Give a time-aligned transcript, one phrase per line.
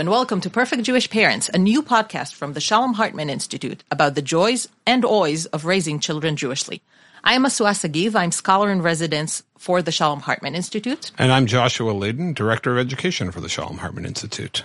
[0.00, 4.14] And welcome to Perfect Jewish Parents, a new podcast from the Shalom Hartman Institute about
[4.14, 6.80] the joys and oys of raising children Jewishly.
[7.22, 8.14] I am Masua Sagiv.
[8.14, 11.10] I'm scholar in residence for the Shalom Hartman Institute.
[11.18, 14.64] And I'm Joshua Ladon, Director of Education for the Shalom Hartman Institute.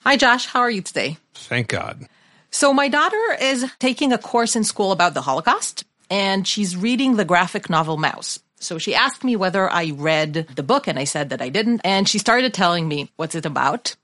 [0.00, 0.44] Hi, Josh.
[0.44, 1.16] How are you today?
[1.32, 2.06] Thank God.
[2.50, 7.16] So, my daughter is taking a course in school about the Holocaust, and she's reading
[7.16, 8.38] the graphic novel Maus.
[8.56, 11.80] So she asked me whether I read the book, and I said that I didn't.
[11.84, 13.96] And she started telling me, What's it about?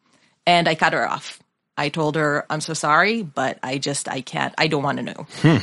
[0.46, 1.40] And I cut her off.
[1.76, 5.04] I told her, I'm so sorry, but I just, I can't, I don't want to
[5.04, 5.26] know.
[5.42, 5.56] Hmm.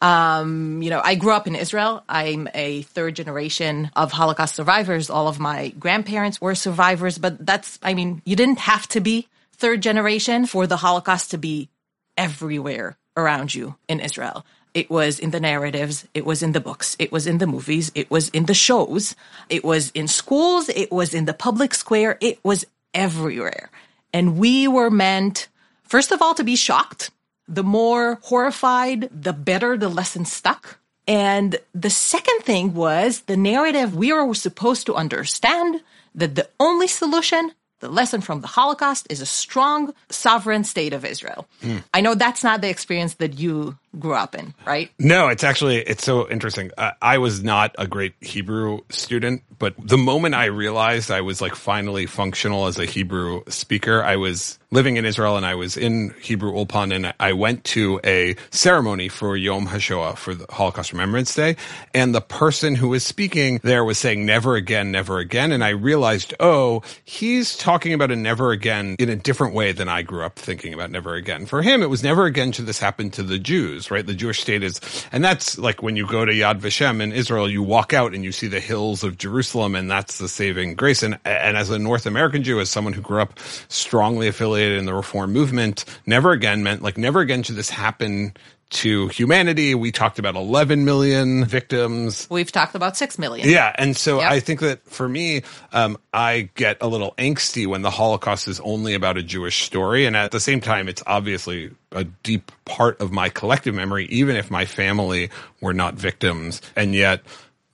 [0.00, 2.04] Um, you know, I grew up in Israel.
[2.08, 5.08] I'm a third generation of Holocaust survivors.
[5.08, 9.28] All of my grandparents were survivors, but that's, I mean, you didn't have to be
[9.56, 11.70] third generation for the Holocaust to be
[12.18, 14.44] everywhere around you in Israel.
[14.74, 16.06] It was in the narratives.
[16.14, 16.96] It was in the books.
[16.98, 17.92] It was in the movies.
[17.94, 19.14] It was in the shows.
[19.48, 20.68] It was in schools.
[20.68, 22.18] It was in the public square.
[22.20, 23.70] It was everywhere.
[24.14, 25.48] And we were meant,
[25.82, 27.10] first of all, to be shocked.
[27.48, 30.78] The more horrified, the better the lesson stuck.
[31.06, 35.82] And the second thing was the narrative we were supposed to understand
[36.14, 41.04] that the only solution, the lesson from the Holocaust, is a strong sovereign state of
[41.04, 41.46] Israel.
[41.60, 41.82] Mm.
[41.92, 44.90] I know that's not the experience that you grew up in, right?
[44.98, 46.70] No, it's actually it's so interesting.
[46.76, 51.40] Uh, I was not a great Hebrew student, but the moment I realized I was
[51.40, 55.76] like finally functional as a Hebrew speaker, I was living in Israel and I was
[55.76, 60.92] in Hebrew Ulpan and I went to a ceremony for Yom HaShoah for the Holocaust
[60.92, 61.56] Remembrance Day.
[61.94, 65.52] And the person who was speaking there was saying never again, never again.
[65.52, 69.88] And I realized, oh, he's talking about a never again in a different way than
[69.88, 71.46] I grew up thinking about never again.
[71.46, 74.06] For him, it was never again should this happen to the Jews Jews, right?
[74.06, 74.80] The Jewish state is,
[75.12, 78.24] and that's like when you go to Yad Vashem in Israel, you walk out and
[78.24, 81.02] you see the hills of Jerusalem, and that's the saving grace.
[81.02, 84.86] And and as a North American Jew, as someone who grew up strongly affiliated in
[84.86, 88.34] the Reform movement, never again meant like never again should this happen
[88.70, 89.74] to humanity.
[89.74, 92.26] We talked about 11 million victims.
[92.30, 93.48] We've talked about 6 million.
[93.48, 93.72] Yeah.
[93.76, 94.32] And so yep.
[94.32, 95.42] I think that for me,
[95.72, 100.06] um, I get a little angsty when the Holocaust is only about a Jewish story.
[100.06, 104.36] And at the same time, it's obviously a deep part of my collective memory, even
[104.36, 106.60] if my family were not victims.
[106.76, 107.22] And yet,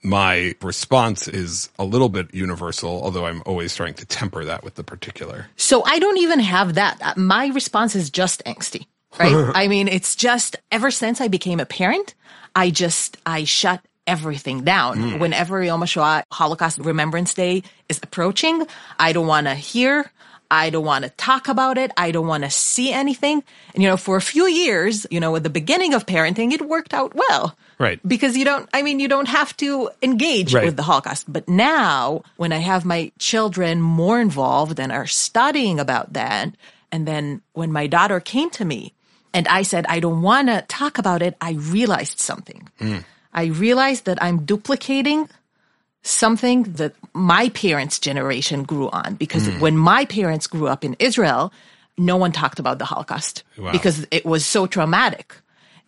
[0.03, 4.76] my response is a little bit universal, although I'm always trying to temper that with
[4.76, 5.47] the particular.
[5.56, 7.16] So I don't even have that.
[7.16, 8.86] My response is just angsty
[9.19, 9.50] right?
[9.54, 12.14] I mean, it's just ever since I became a parent,
[12.54, 14.98] I just, I shut everything down.
[14.98, 15.20] Mm.
[15.20, 18.66] Whenever Yom HaShoah, Holocaust Remembrance Day is approaching,
[18.98, 20.10] I don't want to hear.
[20.50, 21.93] I don't want to talk about it.
[21.97, 23.44] I don't want to see anything.
[23.75, 26.61] And, you know, for a few years, you know, at the beginning of parenting, it
[26.66, 27.56] worked out well.
[27.78, 28.00] Right.
[28.06, 30.65] Because you don't, I mean, you don't have to engage right.
[30.65, 31.33] with the Holocaust.
[31.33, 36.55] But now, when I have my children more involved and are studying about that,
[36.91, 38.93] and then when my daughter came to me
[39.32, 41.37] and I said, I don't want to talk about it.
[41.41, 42.69] I realized something.
[42.81, 43.05] Mm.
[43.32, 45.28] I realized that I'm duplicating
[46.03, 49.61] something that my parents' generation grew on because mm.
[49.61, 51.53] when my parents grew up in Israel,
[51.99, 53.72] no one talked about the Holocaust wow.
[53.72, 55.34] because it was so traumatic.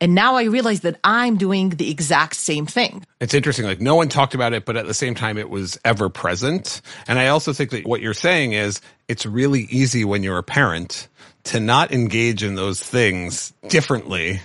[0.01, 3.07] And now I realize that I'm doing the exact same thing.
[3.21, 3.65] It's interesting.
[3.65, 6.83] Like no one talked about it, but at the same time, it was ever present.
[7.07, 10.43] And I also think that what you're saying is it's really easy when you're a
[10.43, 11.07] parent
[11.45, 14.41] to not engage in those things differently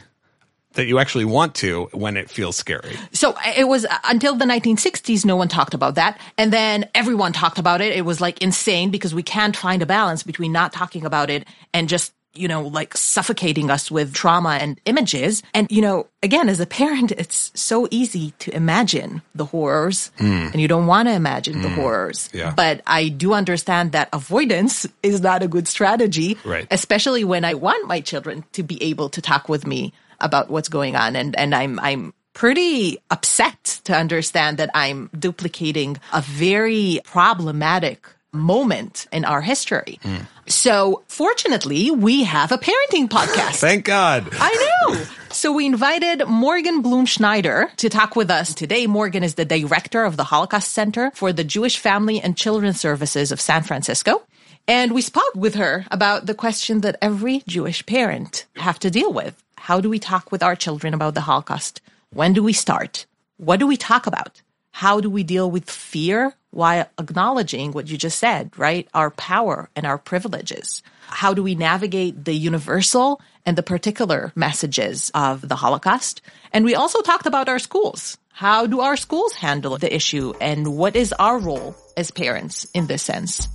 [0.78, 2.96] that you actually want to when it feels scary.
[3.12, 6.20] So it was uh, until the 1960s, no one talked about that.
[6.38, 7.96] And then everyone talked about it.
[7.96, 11.46] It was like insane because we can't find a balance between not talking about it
[11.74, 15.42] and just you know, like suffocating us with trauma and images.
[15.56, 20.52] And, you know, again, as a parent, it's so easy to imagine the horrors mm.
[20.52, 21.62] and you don't want to imagine mm.
[21.64, 21.76] the hmm.
[21.76, 22.30] horrors.
[22.34, 22.54] Yeah.
[22.56, 26.68] But I do understand that avoidance is not a good strategy, right.
[26.70, 30.70] especially when I want my children to be able to talk with me about what's
[30.70, 31.16] going on.
[31.16, 39.08] And, and I'm, I'm, pretty upset to understand that I'm duplicating a very problematic moment
[39.12, 40.00] in our history.
[40.04, 40.28] Mm.
[40.46, 43.56] So fortunately, we have a parenting podcast.
[43.60, 44.30] Thank God.
[44.34, 44.54] I
[44.90, 45.04] know.
[45.32, 48.86] So we invited Morgan Blum Schneider to talk with us today.
[48.86, 53.32] Morgan is the director of the Holocaust Center for the Jewish Family and Children Services
[53.32, 54.24] of San Francisco.
[54.68, 59.12] And we spoke with her about the question that every Jewish parent have to deal
[59.12, 59.42] with.
[59.68, 61.82] How do we talk with our children about the Holocaust?
[62.12, 63.06] When do we start?
[63.36, 64.42] What do we talk about?
[64.72, 68.88] How do we deal with fear while acknowledging what you just said, right?
[68.94, 70.84] Our power and our privileges.
[71.10, 76.22] How do we navigate the universal and the particular messages of the Holocaust?
[76.54, 78.18] And we also talked about our schools.
[78.32, 82.88] How do our schools handle the issue and what is our role as parents in
[82.88, 83.50] this sense?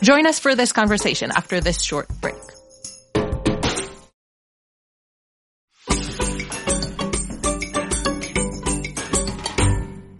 [0.00, 2.53] Join us for this conversation after this short break.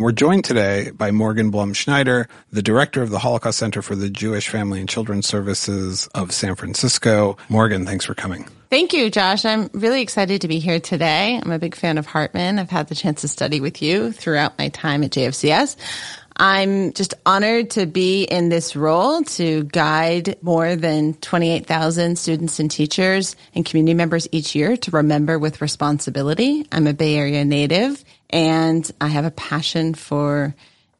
[0.04, 4.10] We're joined today by Morgan Blum Schneider, the director of the Holocaust Center for the
[4.10, 7.38] Jewish Family and Children's Services of San Francisco.
[7.48, 8.46] Morgan, thanks for coming.
[8.68, 9.46] Thank you, Josh.
[9.46, 11.40] I'm really excited to be here today.
[11.42, 12.58] I'm a big fan of Hartman.
[12.58, 15.76] I've had the chance to study with you throughout my time at JFCS.
[16.36, 22.70] I'm just honored to be in this role to guide more than 28,000 students and
[22.70, 26.66] teachers and community members each year to remember with responsibility.
[26.72, 28.04] I'm a Bay Area native
[28.34, 30.54] and I have a passion for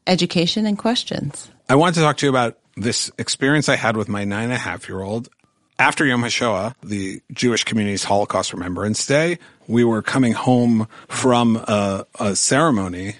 [0.07, 1.51] education and questions.
[1.67, 4.53] I wanted to talk to you about this experience I had with my nine and
[4.53, 5.27] a half year old.
[5.77, 12.05] After Yom HaShoah, the Jewish community's Holocaust Remembrance Day, we were coming home from a,
[12.19, 13.17] a ceremony.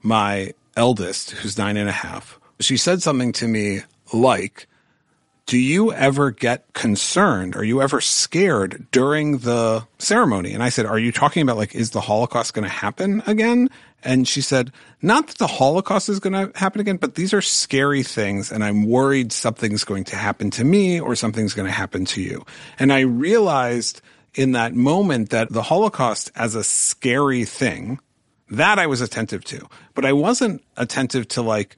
[0.00, 3.80] My eldest, who's nine and a half, she said something to me
[4.14, 4.66] like,
[5.48, 7.56] do you ever get concerned?
[7.56, 10.52] Are you ever scared during the ceremony?
[10.52, 13.70] And I said, are you talking about like, is the Holocaust going to happen again?
[14.04, 17.40] And she said, not that the Holocaust is going to happen again, but these are
[17.40, 18.52] scary things.
[18.52, 22.20] And I'm worried something's going to happen to me or something's going to happen to
[22.20, 22.44] you.
[22.78, 24.02] And I realized
[24.34, 28.00] in that moment that the Holocaust as a scary thing
[28.50, 31.74] that I was attentive to, but I wasn't attentive to like,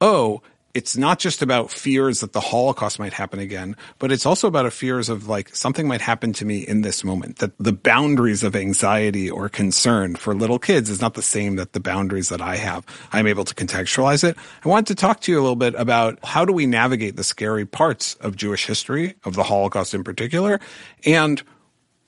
[0.00, 0.42] oh,
[0.74, 4.64] it's not just about fears that the Holocaust might happen again, but it's also about
[4.64, 7.38] a fears of like something might happen to me in this moment.
[7.38, 11.74] That the boundaries of anxiety or concern for little kids is not the same that
[11.74, 12.86] the boundaries that I have.
[13.12, 14.36] I'm able to contextualize it.
[14.64, 17.24] I wanted to talk to you a little bit about how do we navigate the
[17.24, 20.58] scary parts of Jewish history, of the Holocaust in particular,
[21.04, 21.42] and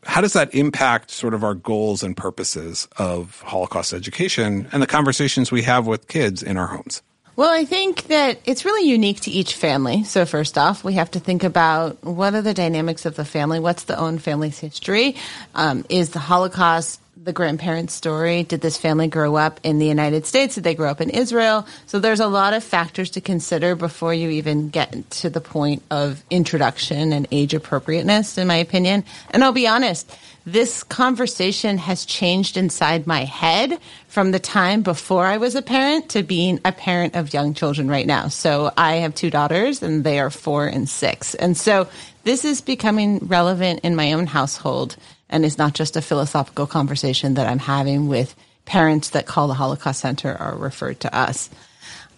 [0.06, 4.86] how does that impact sort of our goals and purposes of Holocaust education and the
[4.86, 7.02] conversations we have with kids in our homes?
[7.36, 10.04] Well, I think that it's really unique to each family.
[10.04, 13.58] So, first off, we have to think about what are the dynamics of the family?
[13.58, 15.16] What's the own family's history?
[15.54, 18.42] Um, is the Holocaust the grandparents' story?
[18.42, 20.56] Did this family grow up in the United States?
[20.56, 21.66] Did they grow up in Israel?
[21.86, 25.82] So there's a lot of factors to consider before you even get to the point
[25.90, 29.04] of introduction and age appropriateness, in my opinion.
[29.30, 35.24] And I'll be honest, this conversation has changed inside my head from the time before
[35.24, 38.28] I was a parent to being a parent of young children right now.
[38.28, 41.34] So I have two daughters and they are four and six.
[41.34, 41.88] And so
[42.24, 44.96] this is becoming relevant in my own household
[45.28, 48.34] and is not just a philosophical conversation that I'm having with
[48.64, 51.50] parents that call the Holocaust Center or referred to us.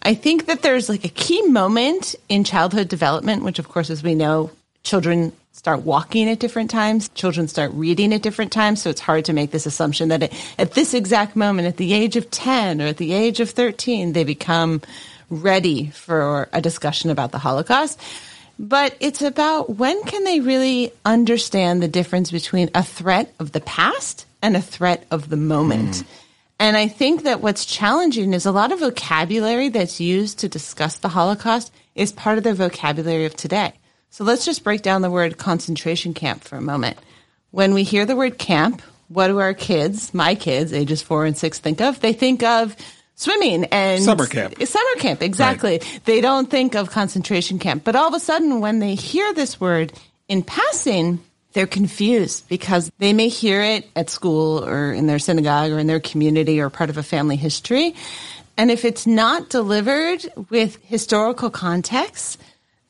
[0.02, 4.02] I think that there's like a key moment in childhood development, which of course, as
[4.02, 4.50] we know,
[4.84, 8.82] children start walking at different times, children start reading at different times.
[8.82, 12.14] So it's hard to make this assumption that at this exact moment, at the age
[12.14, 14.82] of 10 or at the age of 13, they become
[15.28, 18.00] ready for a discussion about the Holocaust
[18.58, 23.60] but it's about when can they really understand the difference between a threat of the
[23.60, 25.90] past and a threat of the moment.
[25.90, 26.06] Mm.
[26.58, 30.98] And I think that what's challenging is a lot of vocabulary that's used to discuss
[30.98, 33.72] the Holocaust is part of the vocabulary of today.
[34.10, 36.96] So let's just break down the word concentration camp for a moment.
[37.50, 41.36] When we hear the word camp, what do our kids, my kids, ages four and
[41.36, 42.00] six, think of?
[42.00, 42.74] They think of
[43.16, 44.54] swimming and summer camp.
[44.62, 45.78] Summer camp, exactly.
[45.78, 46.00] Right.
[46.04, 47.82] They don't think of concentration camp.
[47.82, 49.92] But all of a sudden, when they hear this word
[50.28, 51.20] in passing,
[51.52, 55.86] they're confused because they may hear it at school or in their synagogue or in
[55.86, 57.94] their community or part of a family history.
[58.58, 62.40] And if it's not delivered with historical context,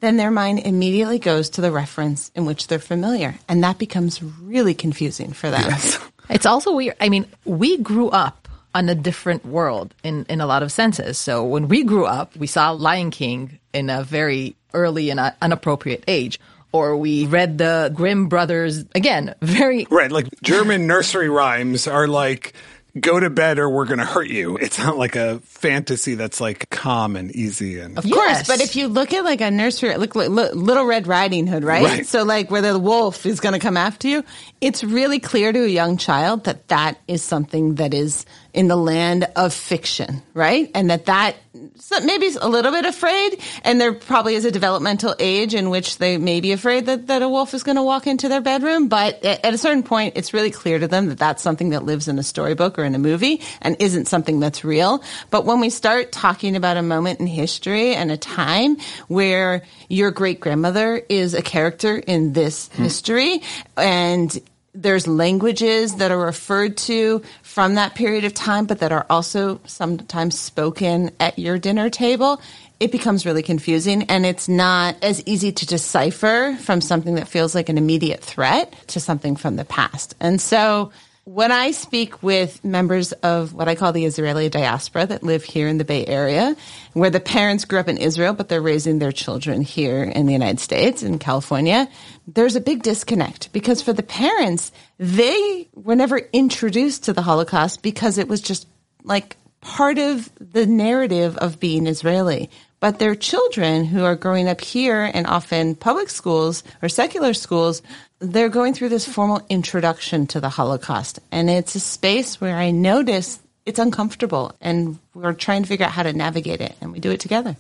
[0.01, 3.37] then their mind immediately goes to the reference in which they're familiar.
[3.49, 5.63] And that becomes really confusing for them.
[5.63, 5.99] Yes.
[6.29, 6.97] It's also weird.
[7.01, 8.46] I mean, we grew up
[8.77, 11.17] on a different world in, in a lot of senses.
[11.17, 15.31] So when we grew up, we saw Lion King in a very early and uh,
[15.41, 16.39] inappropriate age.
[16.73, 20.13] Or we read the Grimm brothers again, very right.
[20.13, 22.53] Like German nursery rhymes are like
[22.99, 24.57] go to bed or we're going to hurt you.
[24.57, 28.15] It's not like a fantasy that's like calm and easy and of yes.
[28.15, 28.47] course.
[28.49, 31.65] But if you look at like a nursery, look, look, look Little Red Riding Hood,
[31.65, 31.85] right?
[31.85, 32.07] right?
[32.07, 34.25] So like where the wolf is going to come after you,
[34.61, 38.77] it's really clear to a young child that that is something that is in the
[38.77, 40.71] land of fiction, right?
[40.75, 41.37] And that that
[41.77, 45.99] so maybe a little bit afraid, and there probably is a developmental age in which
[45.99, 48.89] they may be afraid that, that a wolf is going to walk into their bedroom.
[48.89, 52.09] But at a certain point, it's really clear to them that that's something that lives
[52.09, 55.03] in a storybook or in a movie and isn't something that's real.
[55.31, 58.77] But when we start talking about a moment in history and a time
[59.09, 62.83] where your great grandmother is a character in this hmm.
[62.83, 63.43] history
[63.77, 64.39] and
[64.77, 67.23] there's languages that are referred to
[67.57, 72.39] from that period of time, but that are also sometimes spoken at your dinner table,
[72.81, 77.55] it becomes really confusing and it's not as easy to decipher from something that feels
[77.55, 80.15] like an immediate threat to something from the past.
[80.21, 80.93] And so
[81.27, 85.67] when I speak with members of what I call the Israeli diaspora that live here
[85.67, 86.55] in the Bay Area,
[86.93, 90.33] where the parents grew up in Israel, but they're raising their children here in the
[90.33, 91.89] United States, in California,
[92.29, 97.83] there's a big disconnect because for the parents, they were never introduced to the Holocaust
[97.83, 98.69] because it was just
[99.03, 102.51] like part of the narrative of being Israeli.
[102.79, 107.83] But their children who are growing up here and often public schools or secular schools
[108.19, 111.21] they're going through this formal introduction to the Holocaust.
[111.31, 115.93] And it's a space where I notice it's uncomfortable and we're trying to figure out
[115.93, 117.57] how to navigate it and we do it together.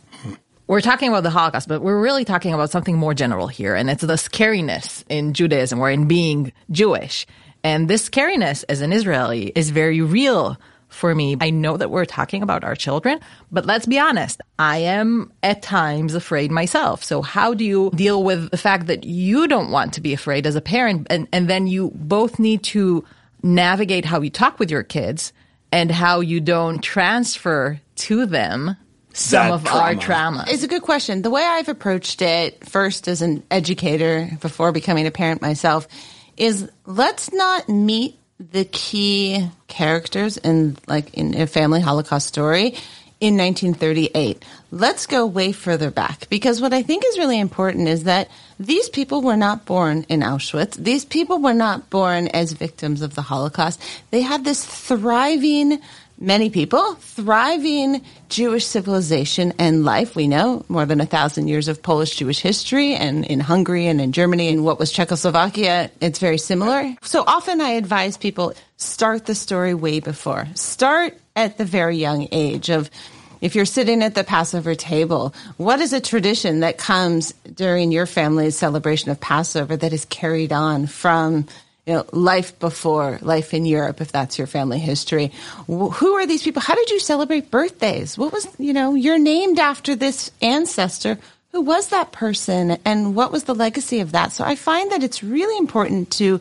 [0.66, 3.74] We're talking about the Holocaust, but we're really talking about something more general here.
[3.74, 7.26] And it's the scariness in Judaism or in being Jewish.
[7.62, 10.56] And this scariness as an Israeli is very real
[10.96, 11.36] for me.
[11.40, 13.20] I know that we're talking about our children,
[13.52, 14.40] but let's be honest.
[14.58, 17.04] I am at times afraid myself.
[17.04, 20.46] So how do you deal with the fact that you don't want to be afraid
[20.46, 21.06] as a parent?
[21.10, 23.04] And, and then you both need to
[23.42, 25.32] navigate how you talk with your kids
[25.70, 28.76] and how you don't transfer to them
[29.12, 29.80] some That of trauma.
[29.80, 30.44] our trauma.
[30.48, 31.22] It's a good question.
[31.22, 35.88] The way I've approached it first as an educator before becoming a parent myself
[36.36, 42.74] is let's not meet the key characters in like in a family Holocaust story
[43.18, 44.44] in 1938.
[44.70, 48.28] Let's go way further back because what I think is really important is that
[48.60, 50.74] these people were not born in Auschwitz.
[50.74, 53.80] These people were not born as victims of the Holocaust.
[54.10, 55.80] They had this thriving
[56.18, 60.16] many people, thriving Jewish civilization and life.
[60.16, 64.00] We know more than a thousand years of Polish Jewish history, and in Hungary and
[64.00, 66.94] in Germany and what was Czechoslovakia, it's very similar.
[67.02, 70.48] So often I advise people start the story way before.
[70.54, 72.90] Start at the very young age of
[73.40, 78.06] if you're sitting at the Passover table, what is a tradition that comes during your
[78.06, 81.46] family's celebration of Passover that is carried on from
[81.86, 85.30] you know, life before life in Europe, if that's your family history.
[85.66, 86.60] Who are these people?
[86.60, 88.18] How did you celebrate birthdays?
[88.18, 91.18] What was, you know, you're named after this ancestor.
[91.52, 94.32] Who was that person and what was the legacy of that?
[94.32, 96.40] So I find that it's really important to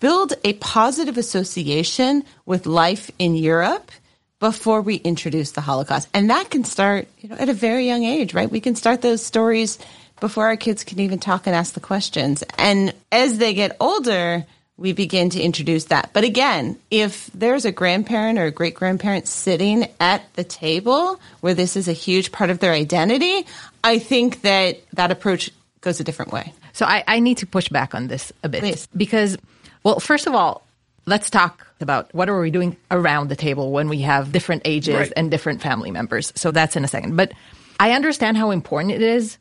[0.00, 3.92] build a positive association with life in Europe
[4.40, 6.08] before we introduce the Holocaust.
[6.12, 8.50] And that can start you know, at a very young age, right?
[8.50, 9.78] We can start those stories
[10.18, 12.42] before our kids can even talk and ask the questions.
[12.58, 14.44] And as they get older,
[14.80, 16.08] we begin to introduce that.
[16.14, 21.52] But again, if there's a grandparent or a great grandparent sitting at the table where
[21.52, 23.46] this is a huge part of their identity,
[23.84, 25.50] I think that that approach
[25.82, 26.54] goes a different way.
[26.72, 28.88] So I, I need to push back on this a bit Please.
[28.96, 29.36] because,
[29.82, 30.66] well, first of all,
[31.04, 34.94] let's talk about what are we doing around the table when we have different ages
[34.94, 35.12] Right.
[35.14, 36.32] and different family members.
[36.36, 37.16] So that's in a second.
[37.16, 37.32] But
[37.78, 39.36] I understand how important it is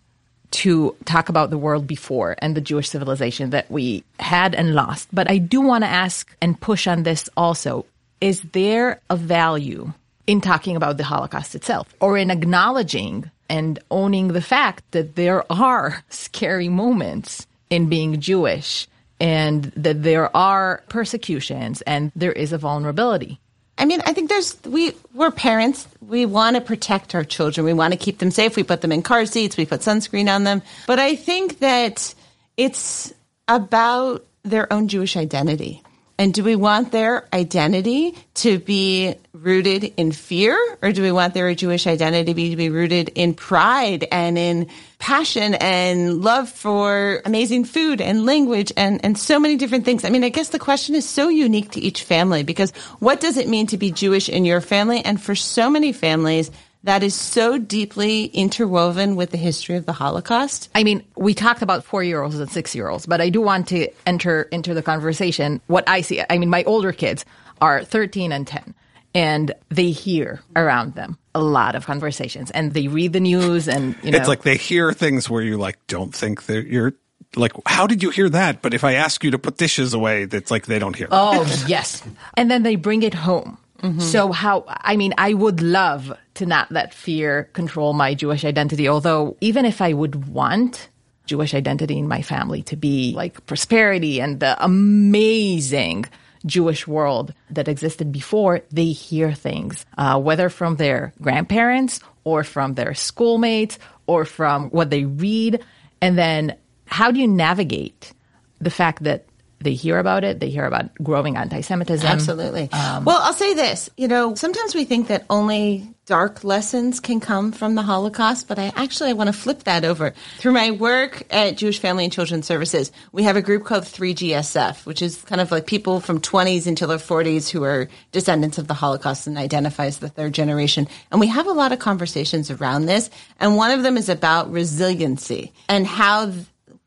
[0.52, 5.08] to talk about the world before and the Jewish civilization that we had and lost.
[5.14, 7.86] But I do want to ask and push on this also.
[8.22, 9.94] Is there a value
[10.28, 15.50] in talking about the Holocaust itself or in acknowledging and owning the fact that there
[15.52, 18.88] are scary moments in being Jewish
[19.20, 23.40] and that there are persecutions and there is a vulnerability?
[23.80, 25.88] I mean, I think there's we we're parents.
[26.02, 27.66] We want to protect our children.
[27.66, 28.58] We want to keep them safe.
[28.58, 29.56] We put them in car seats.
[29.56, 30.62] We put sunscreen on them.
[30.86, 32.14] But I think that
[32.58, 33.14] it's
[33.48, 35.82] about their own Jewish identity.
[36.20, 41.34] And do we want their identity to be rooted in fear, or do we want
[41.34, 47.64] their Jewish identity to be rooted in pride and in passion and love for amazing
[47.64, 50.04] food and language and, and so many different things?
[50.04, 53.38] I mean, I guess the question is so unique to each family because what does
[53.38, 55.00] it mean to be Jewish in your family?
[55.06, 56.52] And for so many families,
[56.84, 60.70] that is so deeply interwoven with the history of the Holocaust.
[60.74, 63.42] I mean, we talked about four year olds and six year olds, but I do
[63.42, 66.22] want to enter into the conversation what I see.
[66.30, 67.26] I mean, my older kids
[67.62, 68.74] are 13 and 10,
[69.14, 73.96] and they hear around them a lot of conversations and they read the news and,
[74.02, 74.18] you know.
[74.18, 76.94] It's like they hear things where you like don't think that you're
[77.36, 78.62] like, how did you hear that?
[78.62, 81.08] But if I ask you to put dishes away, that's like they don't hear.
[81.12, 82.02] Oh, yes.
[82.36, 83.58] And then they bring it home.
[84.00, 88.88] So how I mean I would love to not let fear control my Jewish identity
[88.90, 90.90] although even if I would want
[91.26, 96.06] Jewish identity in my family to be like prosperity and the amazing
[96.46, 102.74] Jewish world that existed before, they hear things, uh, whether from their grandparents or from
[102.74, 105.64] their schoolmates or from what they read.
[106.02, 106.56] And then
[106.86, 108.14] how do you navigate
[108.60, 109.29] the fact that
[109.62, 110.40] they hear about it.
[110.40, 112.08] They hear about growing anti-Semitism.
[112.08, 112.72] Absolutely.
[112.72, 113.90] Um, well, I'll say this.
[113.98, 118.58] You know, sometimes we think that only dark lessons can come from the Holocaust, but
[118.58, 120.16] I actually I want to flip that over.
[120.40, 124.88] Through my work at Jewish Family and Children's Services, we have a group called 3GSF,
[124.88, 128.68] which is kind of like people from 20s until their 40s who are descendants of
[128.68, 130.88] the Holocaust and identify as the third generation.
[131.12, 134.52] And we have a lot of conversations around this, and one of them is about
[134.52, 136.32] resiliency and how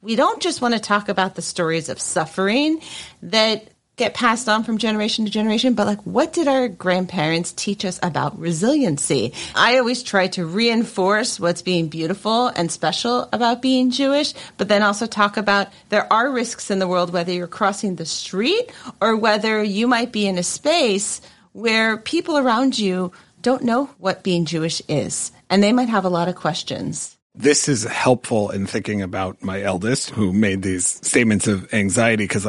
[0.02, 2.80] we don't just want to talk about the stories of suffering
[3.22, 7.84] that get passed on from generation to generation, but like what did our grandparents teach
[7.84, 9.32] us about resiliency?
[9.54, 14.82] I always try to reinforce what's being beautiful and special about being Jewish, but then
[14.82, 19.16] also talk about there are risks in the world, whether you're crossing the street or
[19.16, 21.20] whether you might be in a space
[21.52, 26.08] where people around you don't know what being Jewish is, and they might have a
[26.08, 31.48] lot of questions this is helpful in thinking about my eldest who made these statements
[31.48, 32.44] of anxiety because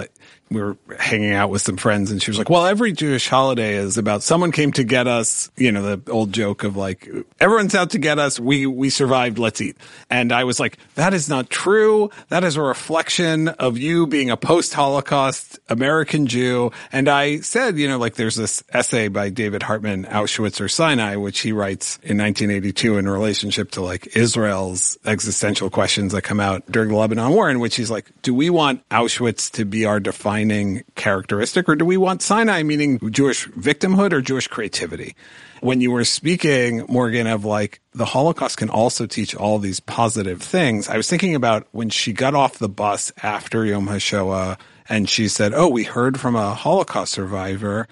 [0.54, 3.76] we were hanging out with some friends and she was like, well, every Jewish holiday
[3.76, 7.76] is about someone came to get us, you know, the old joke of like, everyone's
[7.76, 8.40] out to get us.
[8.40, 9.40] We, we survived.
[9.40, 9.78] Let's eat.
[10.10, 12.10] And I was like, that is not true.
[12.30, 16.72] That is a reflection of you being a post Holocaust American Jew.
[16.92, 21.16] And I said, you know, like there's this essay by David Hartman, Auschwitz or Sinai,
[21.16, 26.64] which he writes in 1982 in relationship to like Israel's existential questions that come out
[26.72, 30.00] during the Lebanon war, in which he's like, do we want Auschwitz to be our
[30.00, 35.16] defining defining characteristic, or do we want Sinai meaning Jewish victimhood or Jewish creativity?
[35.62, 40.42] When you were speaking, Morgan, of like the Holocaust can also teach all these positive
[40.42, 44.60] things, I was thinking about when she got off the bus after Yom HaShoah
[44.90, 47.88] and she said, Oh, we heard from a Holocaust survivor,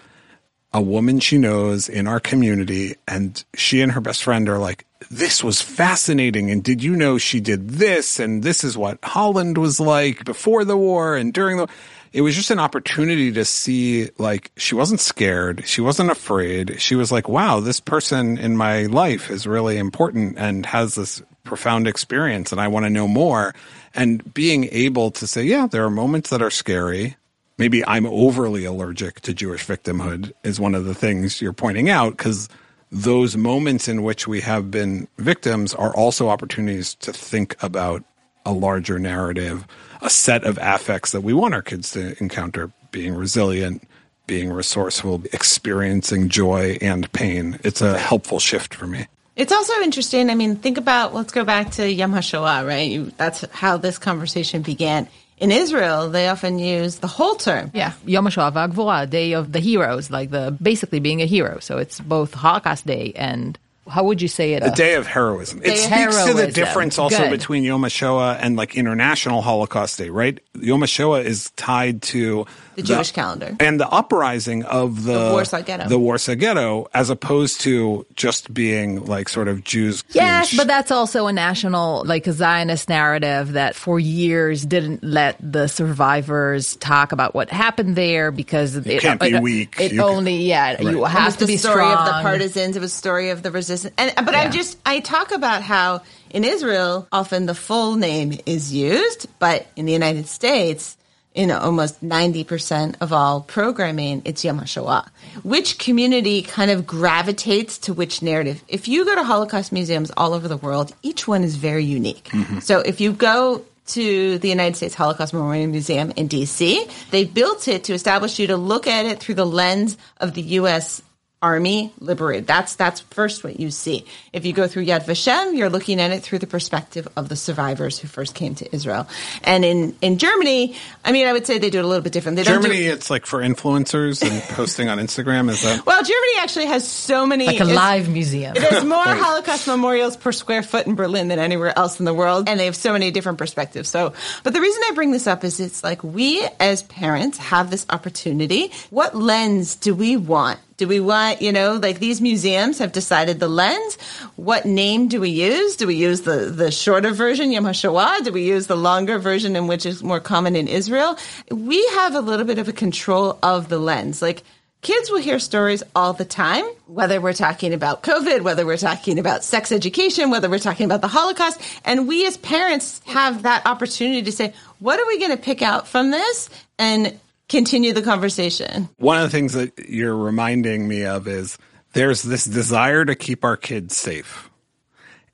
[0.73, 4.85] a woman she knows in our community, and she and her best friend are like,
[5.09, 6.51] this was fascinating.
[6.51, 8.19] And did you know she did this?
[8.19, 11.67] And this is what Holland was like before the war and during the
[12.13, 15.63] it was just an opportunity to see like she wasn't scared.
[15.65, 16.81] She wasn't afraid.
[16.81, 21.21] She was like wow this person in my life is really important and has this
[21.43, 23.53] profound experience and i want to know more.
[23.93, 27.15] And being able to say yeah there are moments that are scary.
[27.57, 32.17] Maybe i'm overly allergic to jewish victimhood is one of the things you're pointing out
[32.17, 32.49] because
[32.91, 38.03] those moments in which we have been victims are also opportunities to think about
[38.45, 39.65] a larger narrative
[40.01, 43.87] a set of affects that we want our kids to encounter being resilient,
[44.27, 47.59] being resourceful, experiencing joy and pain.
[47.63, 49.07] It's a helpful shift for me.
[49.35, 50.29] It's also interesting.
[50.29, 52.89] I mean, think about, let's go back to Yom HaShoah, right?
[52.89, 55.07] You, that's how this conversation began.
[55.37, 57.71] In Israel, they often use the whole term.
[57.73, 61.59] Yeah, Yom HaShoah V'Gvura, Day of the Heroes, like the basically being a hero.
[61.59, 63.57] So it's both Holocaust Day and
[63.91, 64.61] how would you say it?
[64.61, 65.59] The uh, Day of Heroism.
[65.63, 66.37] It speaks heroism.
[66.37, 67.31] to the difference also Good.
[67.31, 70.39] between Yom HaShoah and like International Holocaust Day, right?
[70.55, 72.45] Yom HaShoah is tied to
[72.81, 76.87] the, the Jewish calendar and the uprising of the, the, Warsaw Ghetto, the Warsaw Ghetto,
[76.93, 80.03] as opposed to just being like sort of Jews.
[80.09, 85.37] Yes, but that's also a national, like a Zionist narrative that for years didn't let
[85.39, 89.79] the survivors talk about what happened there because you it can't be it, weak.
[89.79, 90.81] It you only, can, yeah, right.
[90.81, 91.97] you have to be story strong.
[91.97, 92.75] of the partisans.
[92.75, 93.93] It was story of the resistance.
[93.97, 94.41] And but yeah.
[94.41, 99.67] I just I talk about how in Israel often the full name is used, but
[99.75, 100.97] in the United States
[101.33, 105.07] in almost 90% of all programming, it's Yom HaShoah.
[105.43, 108.63] Which community kind of gravitates to which narrative?
[108.67, 112.25] If you go to Holocaust museums all over the world, each one is very unique.
[112.25, 112.59] Mm-hmm.
[112.59, 117.67] So if you go to the United States Holocaust Memorial Museum in DC, they built
[117.67, 121.01] it to establish you to look at it through the lens of the U.S
[121.41, 122.45] army liberated.
[122.45, 124.05] That's that's first what you see.
[124.31, 127.35] If you go through Yad Vashem, you're looking at it through the perspective of the
[127.35, 129.07] survivors who first came to Israel.
[129.43, 132.13] And in in Germany, I mean, I would say they do it a little bit
[132.13, 132.35] different.
[132.35, 135.49] They Germany, do, it's like for influencers and posting on Instagram.
[135.49, 136.03] Is that well?
[136.03, 138.53] Germany actually has so many like a live museum.
[138.53, 139.17] There's more right.
[139.17, 142.65] Holocaust memorials per square foot in Berlin than anywhere else in the world, and they
[142.65, 143.89] have so many different perspectives.
[143.89, 147.71] So, but the reason I bring this up is it's like we as parents have
[147.71, 148.71] this opportunity.
[148.91, 153.39] What lens do we want do we want, you know, like these museums have decided
[153.39, 153.99] the lens.
[154.35, 155.75] What name do we use?
[155.75, 158.23] Do we use the, the shorter version, Yom HaShoah?
[158.23, 161.19] Do we use the longer version in which is more common in Israel?
[161.51, 164.23] We have a little bit of a control of the lens.
[164.23, 164.41] Like,
[164.81, 169.19] Kids will hear stories all the time, whether we're talking about COVID, whether we're talking
[169.19, 171.61] about sex education, whether we're talking about the Holocaust.
[171.85, 175.61] And we as parents have that opportunity to say, what are we going to pick
[175.61, 176.49] out from this?
[176.79, 177.19] And
[177.51, 178.89] continue the conversation.
[178.97, 181.57] One of the things that you're reminding me of is
[181.93, 184.49] there's this desire to keep our kids safe.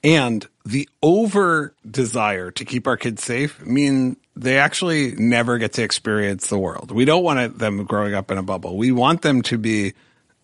[0.03, 5.83] And the over desire to keep our kids safe mean they actually never get to
[5.83, 6.91] experience the world.
[6.91, 8.77] We don't want them growing up in a bubble.
[8.77, 9.93] We want them to be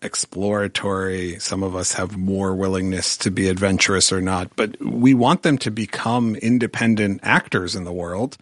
[0.00, 1.38] exploratory.
[1.40, 5.58] Some of us have more willingness to be adventurous or not, but we want them
[5.58, 8.36] to become independent actors in the world.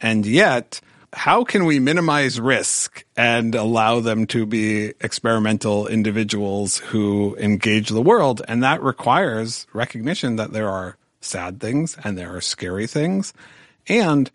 [0.00, 0.80] And yet,
[1.12, 8.02] how can we minimize risk and allow them to be experimental individuals who engage the
[8.02, 8.42] world?
[8.46, 13.32] And that requires recognition that there are sad things and there are scary things.
[13.88, 14.30] And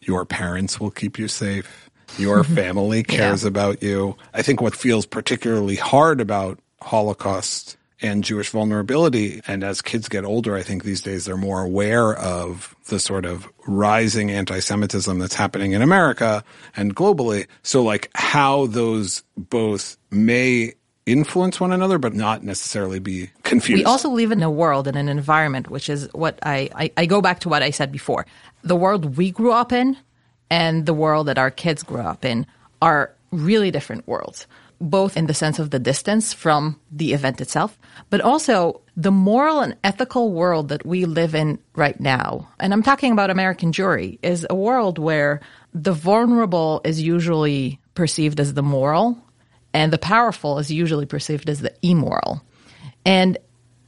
[0.00, 1.90] your parents will keep you safe.
[2.18, 2.54] Your mm-hmm.
[2.54, 3.48] family cares yeah.
[3.48, 4.16] about you.
[4.34, 9.40] I think what feels particularly hard about Holocaust and Jewish vulnerability.
[9.46, 13.24] And as kids get older, I think these days they're more aware of the sort
[13.24, 16.44] of rising anti-Semitism that's happening in America
[16.76, 17.46] and globally.
[17.62, 20.74] So like how those both may
[21.06, 23.80] influence one another, but not necessarily be confused.
[23.80, 27.06] We also live in a world and an environment, which is what I, I, I
[27.06, 28.26] go back to what I said before.
[28.62, 29.96] The world we grew up in
[30.50, 32.46] and the world that our kids grew up in
[32.80, 34.46] are really different worlds
[34.82, 37.78] both in the sense of the distance from the event itself,
[38.10, 42.48] but also the moral and ethical world that we live in right now.
[42.58, 45.40] And I'm talking about American Jewry, is a world where
[45.72, 49.16] the vulnerable is usually perceived as the moral
[49.72, 52.42] and the powerful is usually perceived as the immoral.
[53.04, 53.38] And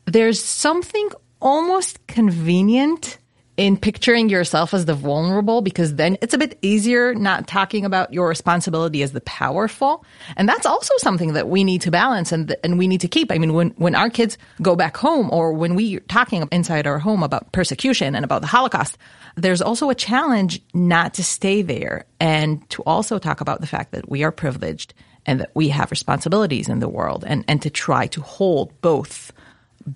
[0.07, 3.18] there's something almost convenient
[3.57, 8.12] in picturing yourself as the vulnerable because then it's a bit easier not talking about
[8.12, 10.05] your responsibility as the powerful.
[10.37, 13.31] And that's also something that we need to balance and, and we need to keep.
[13.31, 16.87] I mean, when, when our kids go back home or when we are talking inside
[16.87, 18.99] our home about persecution and about the Holocaust,
[19.37, 23.93] there's also a challenge not to stay there and to also talk about the fact
[23.93, 24.95] that we are privileged
[25.27, 29.33] and that we have responsibilities in the world and, and to try to hold both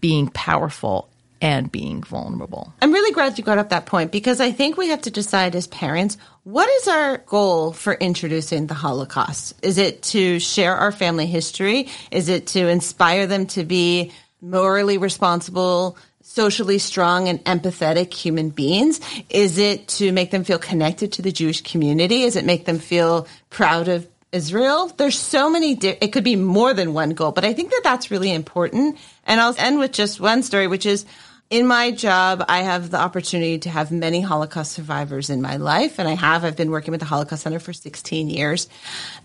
[0.01, 2.73] being powerful and being vulnerable.
[2.83, 5.55] I'm really glad you got up that point because I think we have to decide
[5.55, 9.55] as parents what is our goal for introducing the Holocaust?
[9.63, 11.89] Is it to share our family history?
[12.11, 19.01] Is it to inspire them to be morally responsible, socially strong, and empathetic human beings?
[19.29, 22.23] Is it to make them feel connected to the Jewish community?
[22.23, 24.89] Is it make them feel proud of Israel.
[24.89, 27.81] There's so many, di- it could be more than one goal, but I think that
[27.83, 28.99] that's really important.
[29.27, 31.07] And I'll end with just one story, which is
[31.51, 35.99] in my job, I have the opportunity to have many Holocaust survivors in my life.
[35.99, 38.69] And I have, I've been working with the Holocaust Center for 16 years.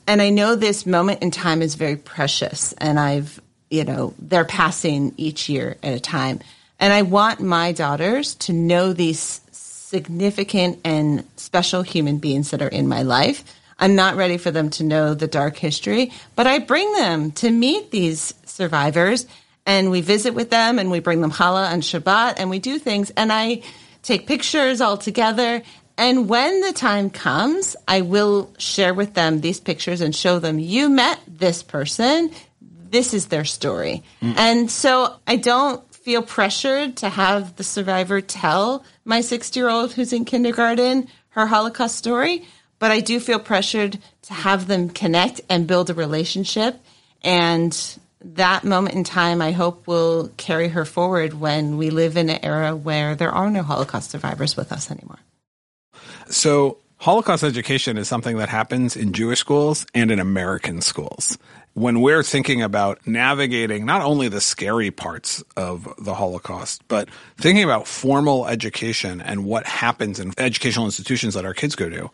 [0.08, 2.72] And I know this moment in time is very precious.
[2.74, 6.40] And I've, you know, they're passing each year at a time.
[6.80, 12.70] And I want my daughters to know these significant and special human beings that are
[12.70, 13.44] in my life.
[13.80, 17.52] I'm not ready for them to know the dark history, but I bring them to
[17.52, 19.26] meet these survivors
[19.66, 22.78] and we visit with them and we bring them challah and Shabbat and we do
[22.78, 23.62] things and I
[24.02, 25.64] take pictures all together.
[25.98, 30.60] And when the time comes, I will share with them these pictures and show them
[30.60, 32.32] you met this person.
[32.62, 34.04] This is their story.
[34.22, 34.38] Mm.
[34.38, 39.94] And so I don't feel pressured to have the survivor tell my 60 year old
[39.94, 42.46] who's in kindergarten her Holocaust story,
[42.80, 46.80] but I do feel pressured to have them connect and build a relationship
[47.24, 52.30] and that moment in time, I hope, will carry her forward when we live in
[52.30, 55.20] an era where there are no Holocaust survivors with us anymore.
[56.30, 61.38] So, Holocaust education is something that happens in Jewish schools and in American schools.
[61.74, 67.64] When we're thinking about navigating not only the scary parts of the Holocaust, but thinking
[67.66, 72.10] about formal education and what happens in educational institutions that our kids go to,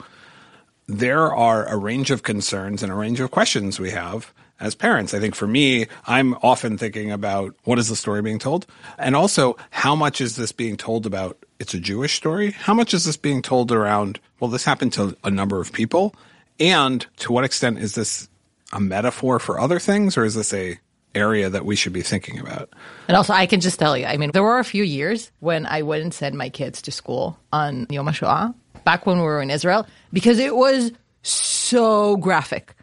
[0.88, 5.13] there are a range of concerns and a range of questions we have as parents.
[5.13, 8.65] I think for me, I'm often thinking about what is the story being told?
[8.98, 12.52] And also, how much is this being told about it's a Jewish story?
[12.52, 16.15] How much is this being told around, well, this happened to a number of people?
[16.60, 18.28] And to what extent is this
[18.74, 20.80] a metaphor for other things or is this a
[21.15, 22.69] area that we should be thinking about?
[23.08, 25.65] And also, I can just tell you, I mean, there were a few years when
[25.65, 29.50] I wouldn't send my kids to school on Yom HaShoah, back when we were in
[29.50, 30.91] Israel, because it was
[31.24, 32.76] so graphic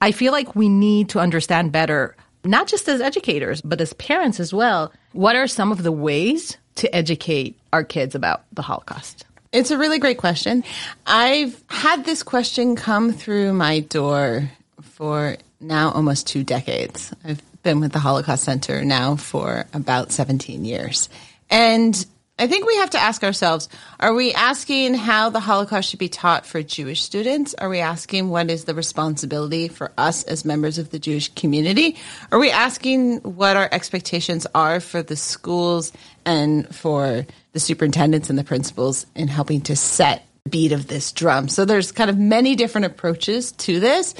[0.00, 4.40] I feel like we need to understand better, not just as educators, but as parents
[4.40, 4.92] as well.
[5.12, 9.24] What are some of the ways to educate our kids about the Holocaust?
[9.52, 10.64] It's a really great question.
[11.06, 14.50] I've had this question come through my door
[14.82, 17.14] for now almost two decades.
[17.24, 21.08] I've been with the Holocaust Center now for about 17 years.
[21.48, 22.06] And
[22.38, 26.10] I think we have to ask ourselves are we asking how the Holocaust should be
[26.10, 27.54] taught for Jewish students?
[27.54, 31.96] Are we asking what is the responsibility for us as members of the Jewish community?
[32.30, 35.92] Are we asking what our expectations are for the schools
[36.26, 41.12] and for the superintendents and the principals in helping to set the beat of this
[41.12, 41.48] drum.
[41.48, 44.14] So there's kind of many different approaches to this.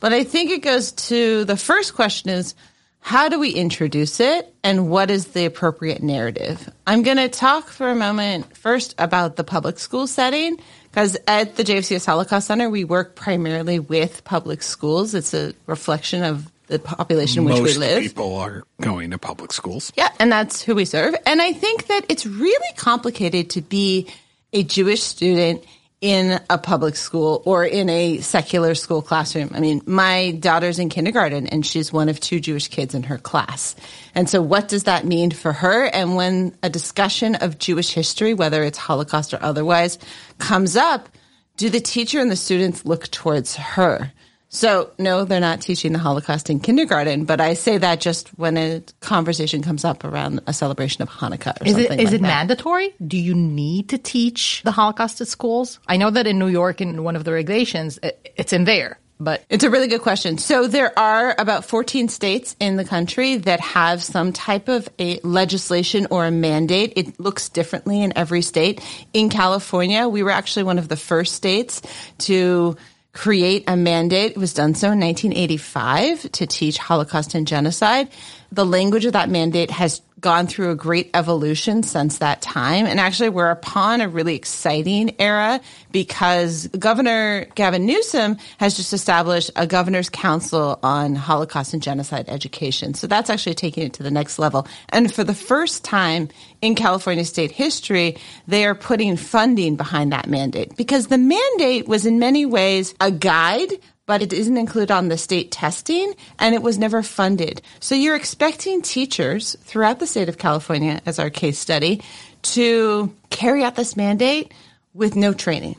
[0.00, 2.54] But I think it goes to the first question is
[3.00, 6.68] how do we introduce it and what is the appropriate narrative?
[6.86, 10.58] I'm going to talk for a moment first about the public school setting
[10.90, 15.14] because at the JFCS Holocaust Center, we work primarily with public schools.
[15.14, 18.02] It's a reflection of the population in which Most we live.
[18.02, 19.92] people are going to public schools.
[19.96, 21.14] Yeah, and that's who we serve.
[21.26, 24.08] And I think that it's really complicated to be
[24.52, 25.64] a Jewish student
[26.00, 29.50] in a public school or in a secular school classroom.
[29.52, 33.18] I mean, my daughter's in kindergarten and she's one of two Jewish kids in her
[33.18, 33.76] class.
[34.14, 35.84] And so what does that mean for her?
[35.84, 39.98] And when a discussion of Jewish history, whether it's Holocaust or otherwise,
[40.38, 41.10] comes up,
[41.58, 44.10] do the teacher and the students look towards her?
[44.52, 48.56] So, no, they're not teaching the Holocaust in kindergarten, but I say that just when
[48.56, 52.14] a conversation comes up around a celebration of Hanukkah or Is something it is like
[52.14, 52.22] it that.
[52.22, 52.92] mandatory?
[53.06, 55.78] Do you need to teach the Holocaust at schools?
[55.86, 58.98] I know that in New York, in one of the regulations, it, it's in there,
[59.20, 60.36] but It's a really good question.
[60.38, 65.20] So there are about 14 states in the country that have some type of a
[65.22, 66.94] legislation or a mandate.
[66.96, 68.80] It looks differently in every state.
[69.12, 71.82] In California, we were actually one of the first states
[72.20, 72.76] to
[73.12, 74.32] create a mandate.
[74.32, 78.08] It was done so in 1985 to teach Holocaust and genocide.
[78.52, 82.86] The language of that mandate has gone through a great evolution since that time.
[82.86, 85.60] And actually, we're upon a really exciting era
[85.92, 92.94] because Governor Gavin Newsom has just established a governor's council on Holocaust and genocide education.
[92.94, 94.66] So that's actually taking it to the next level.
[94.90, 96.28] And for the first time
[96.60, 102.06] in California state history, they are putting funding behind that mandate because the mandate was
[102.06, 103.72] in many ways a guide
[104.10, 107.62] but it isn't included on the state testing and it was never funded.
[107.78, 112.02] So you're expecting teachers throughout the state of California, as our case study,
[112.42, 114.52] to carry out this mandate
[114.94, 115.76] with no training.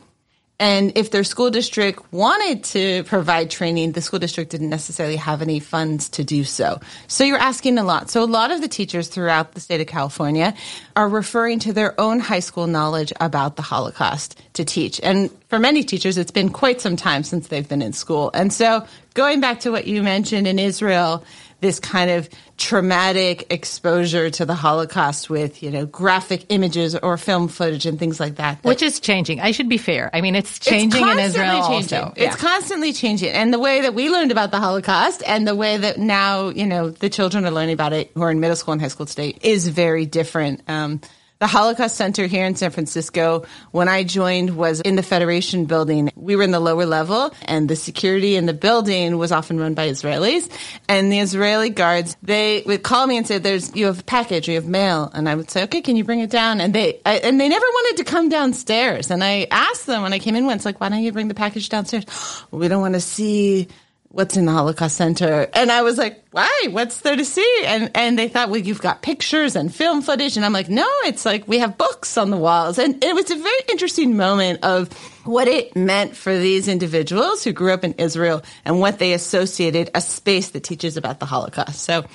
[0.61, 5.41] And if their school district wanted to provide training, the school district didn't necessarily have
[5.41, 6.79] any funds to do so.
[7.07, 8.11] So you're asking a lot.
[8.11, 10.53] So a lot of the teachers throughout the state of California
[10.95, 15.01] are referring to their own high school knowledge about the Holocaust to teach.
[15.01, 18.29] And for many teachers, it's been quite some time since they've been in school.
[18.35, 21.25] And so going back to what you mentioned in Israel,
[21.61, 27.47] this kind of traumatic exposure to the Holocaust with, you know, graphic images or film
[27.47, 28.61] footage and things like that.
[28.61, 29.39] that which is changing.
[29.39, 30.09] I should be fair.
[30.13, 31.99] I mean, it's changing in constantly Israel changing.
[31.99, 32.13] also.
[32.17, 33.29] It's constantly changing.
[33.29, 36.65] And the way that we learned about the Holocaust and the way that now, you
[36.65, 39.05] know, the children are learning about it who are in middle school and high school
[39.05, 40.61] today is very different.
[40.67, 40.99] Um,
[41.41, 46.11] the Holocaust Center here in San Francisco, when I joined, was in the Federation building.
[46.15, 49.73] We were in the lower level, and the security in the building was often run
[49.73, 50.47] by Israelis.
[50.87, 54.47] And the Israeli guards, they would call me and say, "There's you have a package,
[54.47, 56.99] you have mail," and I would say, "Okay, can you bring it down?" And they
[57.07, 59.09] I, and they never wanted to come downstairs.
[59.09, 61.33] And I asked them when I came in once, like, "Why don't you bring the
[61.33, 62.05] package downstairs?"
[62.51, 63.67] we don't want to see
[64.11, 65.47] what's in the Holocaust Center.
[65.53, 66.67] And I was like, why?
[66.69, 67.63] What's there to see?
[67.65, 70.35] And and they thought, well, you've got pictures and film footage.
[70.35, 72.77] And I'm like, no, it's like we have books on the walls.
[72.77, 74.91] And it was a very interesting moment of
[75.23, 79.89] what it meant for these individuals who grew up in Israel and what they associated
[79.95, 81.81] a space that teaches about the Holocaust.
[81.81, 82.05] So,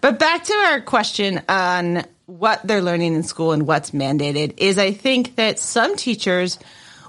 [0.00, 4.78] but back to our question on what they're learning in school and what's mandated is
[4.78, 6.58] I think that some teachers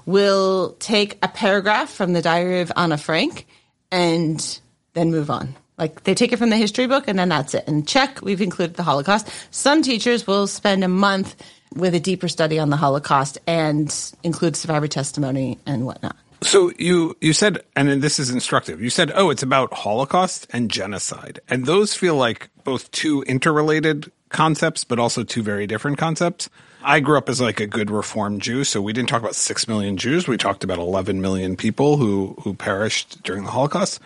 [0.06, 3.46] will take a paragraph from the diary of Anna Frank
[3.90, 4.60] and
[4.94, 5.56] then move on.
[5.78, 7.64] Like they take it from the history book and then that's it.
[7.68, 9.28] And check, we've included the Holocaust.
[9.50, 11.36] Some teachers will spend a month
[11.74, 16.16] with a deeper study on the Holocaust and include survivor testimony and whatnot.
[16.42, 18.80] So you you said, and this is instructive.
[18.80, 24.12] You said, "Oh, it's about Holocaust and genocide," and those feel like both two interrelated
[24.28, 26.48] concepts, but also two very different concepts.
[26.82, 29.66] I grew up as like a good Reformed Jew, so we didn't talk about six
[29.66, 30.28] million Jews.
[30.28, 34.00] We talked about eleven million people who who perished during the Holocaust.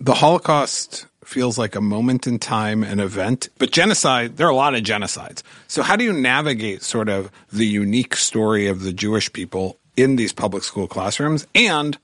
[0.00, 4.36] The Holocaust feels like a moment in time, an event, but genocide.
[4.36, 5.42] There are a lot of genocides.
[5.68, 10.16] So how do you navigate sort of the unique story of the Jewish people in
[10.16, 11.46] these public school classrooms?
[11.54, 11.96] And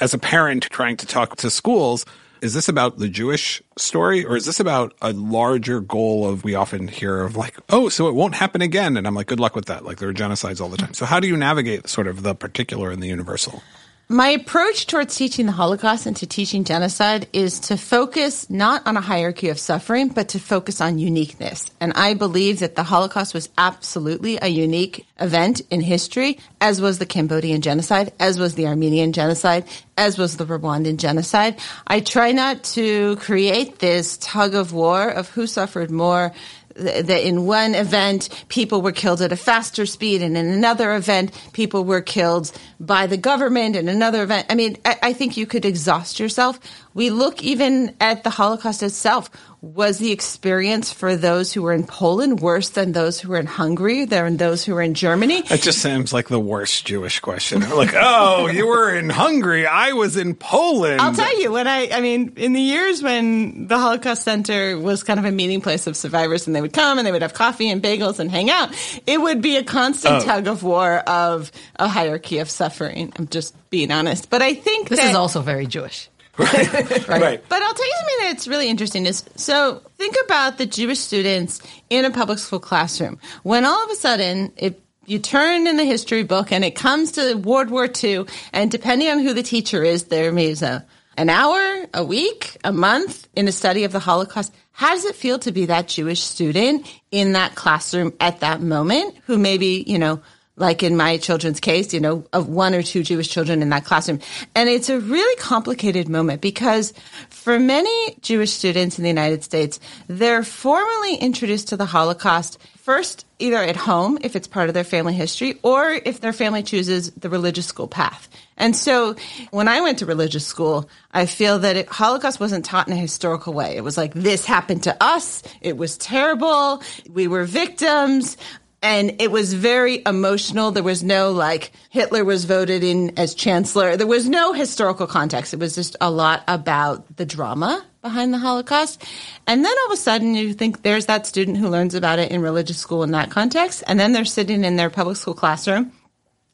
[0.00, 2.04] as a parent trying to talk to schools,
[2.40, 6.54] is this about the Jewish story or is this about a larger goal of we
[6.54, 8.96] often hear of like, oh, so it won't happen again?
[8.96, 9.84] And I'm like, good luck with that.
[9.84, 10.94] Like there are genocides all the time.
[10.94, 13.62] So how do you navigate sort of the particular and the universal?
[14.10, 18.96] My approach towards teaching the Holocaust and to teaching genocide is to focus not on
[18.96, 21.70] a hierarchy of suffering, but to focus on uniqueness.
[21.78, 26.98] And I believe that the Holocaust was absolutely a unique event in history, as was
[26.98, 29.64] the Cambodian genocide, as was the Armenian genocide,
[29.98, 31.58] as was the Rwandan genocide.
[31.86, 36.32] I try not to create this tug of war of who suffered more
[36.78, 41.32] that in one event people were killed at a faster speed, and in another event
[41.52, 44.46] people were killed by the government, and another event.
[44.48, 46.60] I mean, I, I think you could exhaust yourself.
[46.98, 49.30] We look even at the Holocaust itself
[49.60, 53.46] was the experience for those who were in Poland worse than those who were in
[53.46, 55.42] Hungary, than those who were in Germany?
[55.42, 57.60] That just seems like the worst Jewish question.
[57.70, 61.00] like, oh, you were in Hungary, I was in Poland.
[61.00, 65.04] I'll tell you, when I, I mean, in the years when the Holocaust Center was
[65.04, 67.32] kind of a meeting place of survivors and they would come and they would have
[67.32, 68.74] coffee and bagels and hang out,
[69.06, 70.24] it would be a constant oh.
[70.24, 73.12] tug of war of a hierarchy of suffering.
[73.16, 74.30] I'm just being honest.
[74.30, 76.10] But I think this that, is also very Jewish.
[77.08, 77.08] right.
[77.08, 77.44] right.
[77.48, 81.60] But I'll tell you something that's really interesting is so think about the Jewish students
[81.90, 83.18] in a public school classroom.
[83.42, 87.12] When all of a sudden it you turn in the history book and it comes
[87.12, 90.84] to World War II, and depending on who the teacher is, there may be a,
[91.16, 94.52] an hour, a week, a month in a study of the Holocaust.
[94.72, 99.16] How does it feel to be that Jewish student in that classroom at that moment
[99.24, 100.20] who maybe, you know,
[100.58, 103.84] like in my children's case, you know, of one or two Jewish children in that
[103.84, 104.20] classroom.
[104.54, 106.92] And it's a really complicated moment because
[107.30, 113.26] for many Jewish students in the United States, they're formally introduced to the Holocaust first
[113.38, 117.10] either at home if it's part of their family history or if their family chooses
[117.12, 118.28] the religious school path.
[118.56, 119.14] And so
[119.50, 122.96] when I went to religious school, I feel that it, Holocaust wasn't taught in a
[122.96, 123.76] historical way.
[123.76, 125.42] It was like, this happened to us.
[125.60, 126.82] It was terrible.
[127.10, 128.36] We were victims
[128.82, 130.70] and it was very emotional.
[130.70, 133.96] There was no like Hitler was voted in as chancellor.
[133.96, 135.52] There was no historical context.
[135.52, 139.04] It was just a lot about the drama behind the Holocaust.
[139.46, 142.30] And then all of a sudden you think there's that student who learns about it
[142.30, 143.82] in religious school in that context.
[143.88, 145.92] And then they're sitting in their public school classroom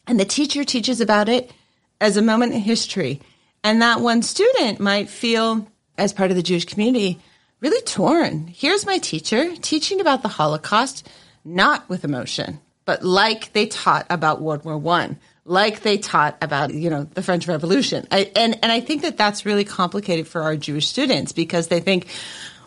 [0.06, 1.52] and the teacher teaches about it
[2.00, 3.20] as a moment in history.
[3.62, 5.66] And that one student might feel
[5.98, 7.20] as part of the Jewish community
[7.60, 8.46] really torn.
[8.46, 11.08] Here's my teacher teaching about the Holocaust
[11.44, 16.72] not with emotion, but like they taught about World War One, like they taught about
[16.72, 18.06] you know the French Revolution.
[18.10, 21.80] I, and and I think that that's really complicated for our Jewish students because they
[21.80, 22.06] think.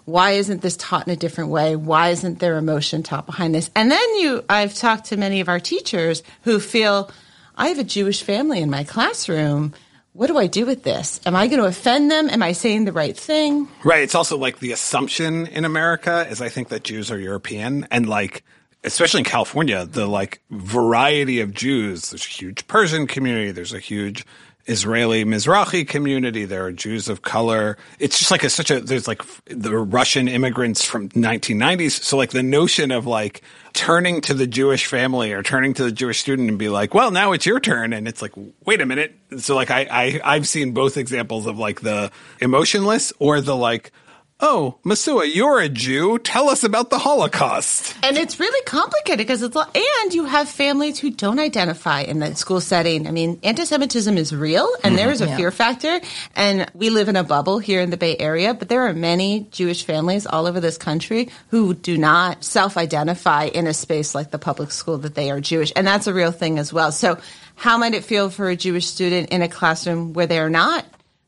[0.06, 1.76] Why isn't this taught in a different way?
[1.76, 3.70] Why isn't there emotion taught behind this?
[3.76, 7.12] And then you, I've talked to many of our teachers who feel,
[7.58, 9.74] I have a Jewish family in my classroom
[10.18, 11.22] what do I do with this?
[11.28, 12.28] Am I going to offend them?
[12.28, 13.68] Am I saying the right thing?
[13.84, 14.02] Right.
[14.02, 18.10] It's also like the assumption in America is I think that Jews are European and
[18.10, 18.44] like
[18.84, 22.10] especially in California, the like variety of Jews.
[22.10, 23.52] There's a huge Persian community.
[23.52, 24.26] There's a huge
[24.68, 26.46] Israeli Mizrahi community.
[26.46, 27.78] There are Jews of color.
[28.00, 32.04] It's just like a, such a, there's like the Russian immigrants from 1990s.
[32.04, 33.42] So like the notion of like
[33.74, 37.12] turning to the Jewish family or turning to the Jewish student and be like, well,
[37.12, 37.94] now it's your turn.
[37.94, 38.34] And it's like,
[38.66, 39.16] wait a minute.
[39.38, 42.12] So like I, I, I've seen both examples of like the
[42.42, 43.92] emotionless or the like,
[44.40, 46.20] Oh, Masua, you're a Jew.
[46.20, 47.96] Tell us about the Holocaust.
[48.04, 52.36] And it's really complicated because it's, and you have families who don't identify in the
[52.36, 53.08] school setting.
[53.08, 54.96] I mean, anti-Semitism is real and mm-hmm.
[54.96, 55.38] there is a yeah.
[55.38, 56.00] fear factor.
[56.36, 59.48] And we live in a bubble here in the Bay Area, but there are many
[59.50, 64.38] Jewish families all over this country who do not self-identify in a space like the
[64.38, 65.74] public school that they are Jewish.
[65.76, 66.92] And that's a real thing as well.
[66.92, 67.18] So
[67.56, 70.86] how might it feel for a Jewish student in a classroom where they are not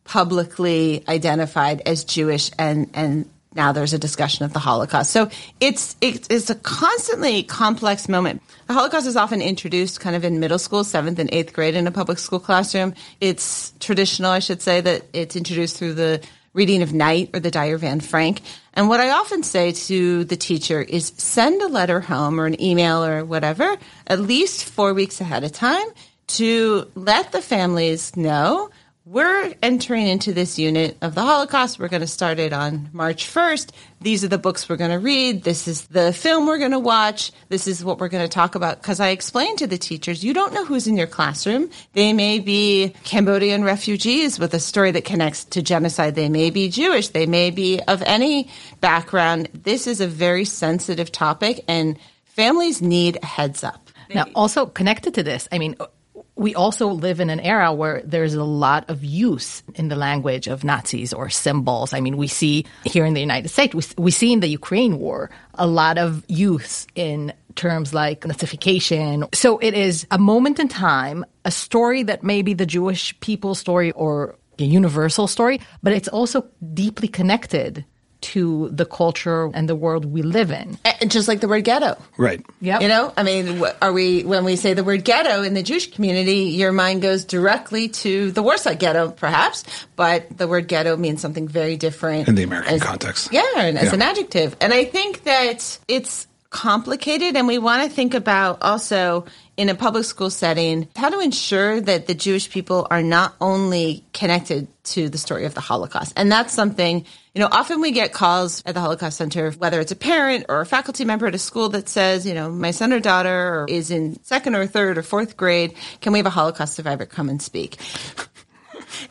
[0.09, 5.11] publicly identified as Jewish and and now there's a discussion of the Holocaust.
[5.11, 8.41] So it's it's a constantly complex moment.
[8.65, 11.85] The Holocaust is often introduced kind of in middle school, seventh and eighth grade in
[11.85, 12.95] a public school classroom.
[13.21, 16.21] It's traditional, I should say, that it's introduced through the
[16.53, 18.41] reading of Night or the of Anne Frank.
[18.73, 22.59] And what I often say to the teacher is send a letter home or an
[22.59, 25.87] email or whatever, at least four weeks ahead of time
[26.39, 28.71] to let the families know
[29.09, 31.79] we're entering into this unit of the Holocaust.
[31.79, 33.71] We're going to start it on March 1st.
[34.01, 35.43] These are the books we're going to read.
[35.43, 37.31] This is the film we're going to watch.
[37.47, 38.79] This is what we're going to talk about.
[38.79, 41.71] Because I explained to the teachers, you don't know who's in your classroom.
[41.93, 46.13] They may be Cambodian refugees with a story that connects to genocide.
[46.13, 47.07] They may be Jewish.
[47.07, 48.47] They may be of any
[48.79, 49.49] background.
[49.55, 53.89] This is a very sensitive topic, and families need a heads up.
[54.13, 55.75] Now, also connected to this, I mean,
[56.39, 60.47] we also live in an era where there's a lot of use in the language
[60.47, 61.91] of Nazis or symbols.
[61.91, 64.99] I mean, we see here in the United States, we, we see in the Ukraine
[64.99, 69.27] war a lot of use in terms like Nazification.
[69.35, 73.59] So it is a moment in time, a story that may be the Jewish people's
[73.59, 77.83] story or a universal story, but it's also deeply connected
[78.21, 80.77] to the culture and the world we live in.
[81.01, 81.97] And just like the word ghetto.
[82.17, 82.45] Right.
[82.59, 82.79] Yeah.
[82.79, 85.91] You know, I mean, are we, when we say the word ghetto in the Jewish
[85.91, 89.63] community, your mind goes directly to the Warsaw ghetto, perhaps,
[89.95, 92.27] but the word ghetto means something very different.
[92.27, 93.29] In the American as, context.
[93.31, 93.93] Yeah, and as yeah.
[93.93, 94.55] an adjective.
[94.59, 99.75] And I think that it's complicated and we want to think about also in a
[99.75, 105.09] public school setting how to ensure that the Jewish people are not only connected to
[105.09, 106.13] the story of the Holocaust.
[106.15, 107.05] And that's something,
[107.39, 110.59] you know, often we get calls at the Holocaust Center, whether it's a parent or
[110.59, 113.91] a faculty member at a school that says, you know, my son or daughter is
[113.91, 115.73] in second or third or fourth grade.
[116.01, 117.77] Can we have a Holocaust survivor come and speak?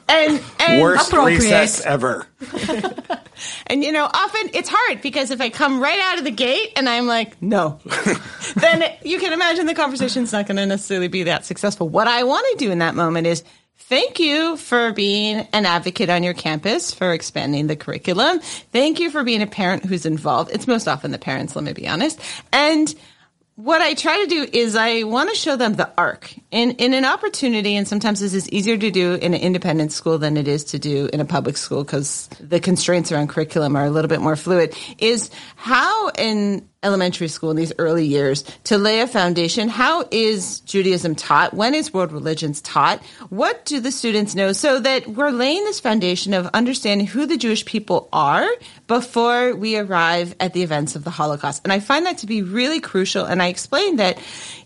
[0.08, 2.26] And, and Worst recess ever.
[3.68, 6.72] And you know, often it's hard because if I come right out of the gate
[6.76, 7.78] and I'm like, no,
[8.56, 11.88] then you can imagine the conversation's not going to necessarily be that successful.
[11.88, 13.44] What I want to do in that moment is
[13.88, 18.40] thank you for being an advocate on your campus for expanding the curriculum.
[18.40, 20.50] Thank you for being a parent who's involved.
[20.52, 22.20] It's most often the parents, let me be honest.
[22.52, 22.94] And
[23.56, 26.94] what I try to do is I want to show them the arc in, in
[26.94, 27.74] an opportunity.
[27.74, 30.78] And sometimes this is easier to do in an independent school than it is to
[30.78, 34.36] do in a public school because the constraints around curriculum are a little bit more
[34.36, 39.68] fluid is how in elementary school in these early years to lay a foundation.
[39.68, 41.52] How is Judaism taught?
[41.52, 43.02] When is world religions taught?
[43.30, 47.36] What do the students know so that we're laying this foundation of understanding who the
[47.36, 48.48] Jewish people are
[48.86, 51.62] before we arrive at the events of the Holocaust?
[51.64, 53.24] And I find that to be really crucial.
[53.24, 54.18] And I explain that,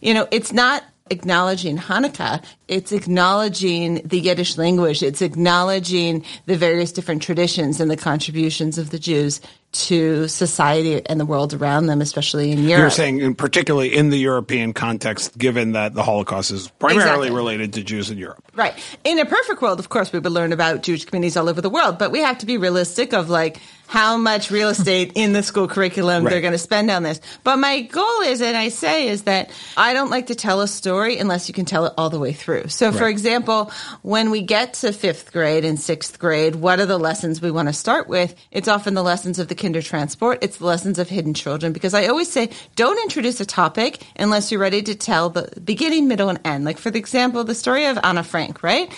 [0.02, 6.92] you know, it's not acknowledging Hanukkah, it's acknowledging the Yiddish language, it's acknowledging the various
[6.92, 9.40] different traditions and the contributions of the Jews
[9.72, 12.80] to society and the world around them, especially in Europe.
[12.80, 17.30] You're saying, and particularly in the European context, given that the Holocaust is primarily Exactly.
[17.30, 18.44] related to Jews in Europe.
[18.54, 18.74] Right.
[19.04, 21.70] In a perfect world, of course, we would learn about Jewish communities all over the
[21.70, 23.60] world, but we have to be realistic of like
[23.92, 27.20] how much real estate in the school curriculum they're going to spend on this.
[27.44, 30.66] But my goal is, and I say, is that I don't like to tell a
[30.66, 32.68] story unless you can tell it all the way through.
[32.68, 33.70] So, for example,
[34.00, 37.68] when we get to fifth grade and sixth grade, what are the lessons we want
[37.68, 38.34] to start with?
[38.50, 40.38] It's often the lessons of the Kindertransport.
[40.40, 44.50] It's the lessons of hidden children because I always say, don't introduce a topic unless
[44.50, 46.64] you're ready to tell the beginning, middle, and end.
[46.64, 48.90] Like, for the example, the story of Anna Frank, right?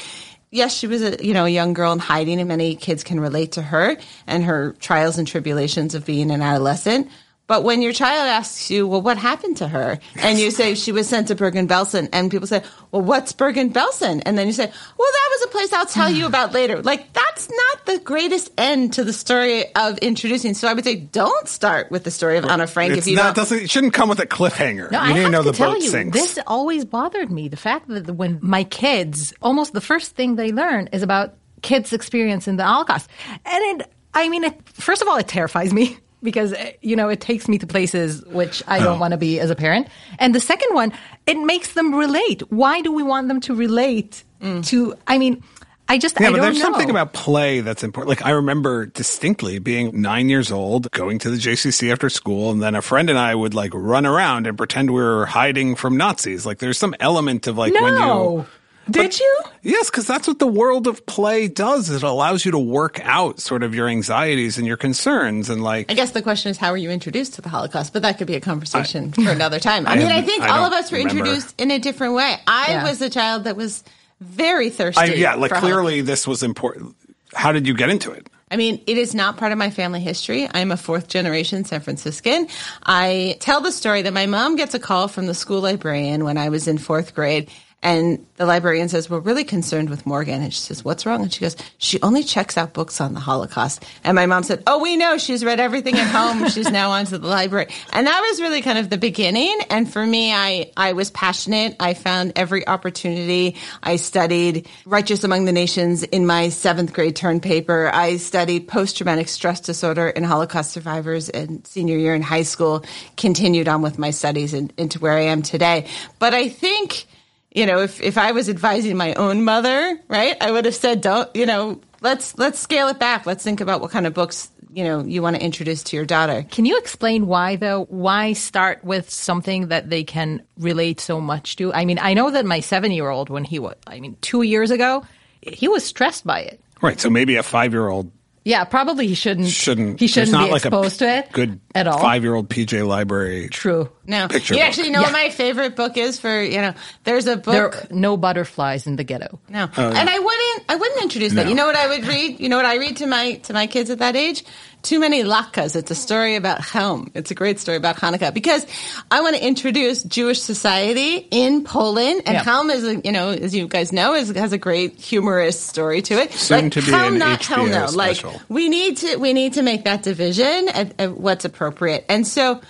[0.55, 3.19] Yes, she was a you know a young girl in hiding, and many kids can
[3.19, 7.11] relate to her and her trials and tribulations of being an adolescent.
[7.47, 9.99] But when your child asks you, well, what happened to her?
[10.17, 14.23] And you say she was sent to Bergen-Belsen, and people say, well, what's Bergen-Belsen?
[14.25, 16.81] And then you say, well, that was a place I'll tell you about later.
[16.81, 20.55] Like, that's not the greatest end to the story of introducing.
[20.55, 23.17] So I would say, don't start with the story of Anna Frank It's if you
[23.17, 23.37] not, don't.
[23.37, 24.91] doesn't, it shouldn't come with a cliffhanger.
[24.91, 26.19] No, you I need to have know to the tell boat you, sinks.
[26.19, 27.49] this always bothered me.
[27.49, 31.93] The fact that when my kids, almost the first thing they learn is about kids'
[31.93, 33.11] experience in the Holocaust,
[33.45, 37.09] and it, I mean, it, first of all, it terrifies me because eh, you know
[37.09, 38.85] it takes me to places which I Oh.
[38.85, 39.87] don't want to be as a parent.
[40.19, 40.93] And the second one,
[41.27, 42.43] it makes them relate.
[42.51, 44.25] Why do we want them to relate
[44.63, 44.95] to?
[45.07, 45.43] I mean.
[45.87, 46.63] I just Yeah, I but there's know.
[46.65, 48.09] something about play that's important.
[48.09, 52.63] Like I remember distinctly being nine years old, going to the JCC after school, and
[52.63, 55.99] then a friend and I would like run around and pretend we were hiding from
[55.99, 56.47] Nazis.
[56.47, 58.47] Like there's some element of like when you.
[58.89, 58.93] No.
[59.03, 59.37] Did you?
[59.63, 61.91] Yes, because that's what the world of play does.
[61.91, 65.91] It allows you to work out sort of your anxieties and your concerns, and like
[65.91, 67.93] I guess the question is, how were you introduced to the Holocaust?
[67.93, 69.87] But that could be a conversation for another time.
[69.87, 71.21] I, I mean, I think I all of us were remember.
[71.21, 72.37] introduced in a different way.
[72.47, 72.85] I Yeah.
[72.89, 73.83] was a child that was
[74.21, 75.01] very thirsty.
[75.01, 76.95] I, yeah, like for clearly this was important.
[77.35, 78.29] How did you get into it?
[78.51, 80.47] I mean, it is not part of my family history.
[80.53, 82.47] I'm a fourth generation San Franciscan.
[82.85, 86.39] I tell the story that my mom gets a call from the school librarian when
[86.39, 87.51] I was in fourth grade.
[87.85, 90.43] And the librarian says, We're really concerned with Morgan.
[90.43, 91.21] And she says, What's wrong?
[91.21, 93.85] And she goes, She only checks out books on the Holocaust.
[94.03, 95.19] And my mom said, Oh, we know.
[95.19, 96.49] She's read everything at home.
[96.49, 97.69] She's now on to the library.
[97.93, 99.55] And that was really kind of the beginning.
[99.69, 101.77] And for me, I, I was passionate.
[101.79, 103.57] I found every opportunity.
[103.83, 107.91] I studied Righteous Among the Nations in my seventh grade term paper.
[107.93, 112.83] I studied post traumatic stress disorder in Holocaust survivors in senior year in high school,
[113.19, 115.87] continued on with my studies and, into where I am today.
[116.19, 117.07] But I think,
[117.55, 121.01] you know, if, if I was advising my own mother, right, I would have said,
[121.01, 123.27] don't, you know, let's, let's scale it back.
[123.27, 126.05] Let's think about what kind of books, you know, you want to introduce to your
[126.05, 126.45] daughter.
[126.51, 127.85] Can you explain why, though?
[127.85, 131.73] Why start with something that they can relate so much to?
[131.73, 134.43] I mean, I know that my seven year old, when he was, I mean, two
[134.43, 135.05] years ago,
[135.41, 136.61] he was stressed by it.
[136.83, 136.99] Right.
[136.99, 138.11] So maybe a five year old
[138.45, 139.49] Yeah, probably he shouldn't.
[139.49, 139.99] shouldn't.
[139.99, 141.99] He shouldn't not be like exposed a to it Good at all.
[141.99, 143.49] Five year old PJ library.
[143.49, 143.91] True.
[144.07, 144.69] No, Picture you book.
[144.69, 145.07] actually know Yeah.
[145.07, 146.75] what my favorite book is for, you know,
[147.05, 147.55] there's a book.
[147.55, 149.41] There are no butterflies in the ghetto.
[149.49, 150.65] No, oh, and I wouldn't.
[150.69, 151.49] I wouldn't introduce that.
[151.49, 152.39] You know what I would read?
[152.39, 154.45] You know what I read to my to my kids at that age?
[154.85, 155.75] Too many latkes.
[155.75, 157.11] It's a story about Chelm.
[157.15, 158.67] It's a great story about Hanukkah because
[159.11, 162.45] I want to introduce Jewish society in Poland, and.
[162.45, 166.03] Chelm is, a, you know, as you guys know, is, has a great humorous story
[166.03, 166.33] to it.
[166.33, 167.97] Soon like, to be Chelm, an not Chelm, HBO no.
[167.97, 172.27] Like we need to we need to make that division at, at what's appropriate, and
[172.27, 172.61] so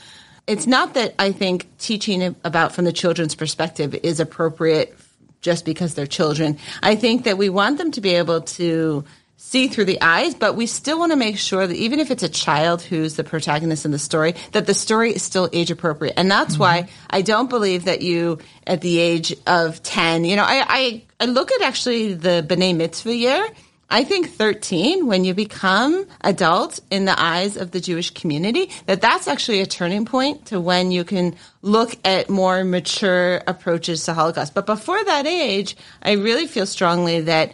[0.47, 4.97] it's not that I think teaching about from the children's perspective is appropriate
[5.41, 6.59] just because they're children.
[6.81, 9.05] I think that we want them to be able to
[9.45, 12.23] see through the eyes, but we still want to make sure that even if it's
[12.23, 16.15] a child who's the protagonist in the story, that the story is still age appropriate.
[16.17, 16.63] And that's mm-hmm.
[16.63, 21.03] why I don't believe that you, at the age of 10, you know, I, I,
[21.21, 23.47] I look at actually the B'nai Mitzvah year
[23.91, 29.01] I think 13, when you become adult in the eyes of the Jewish community, that
[29.01, 34.15] that's actually a turning point to when you can look at more mature approaches to
[34.15, 34.55] Holocaust.
[34.55, 37.53] But before that age, I really feel strongly that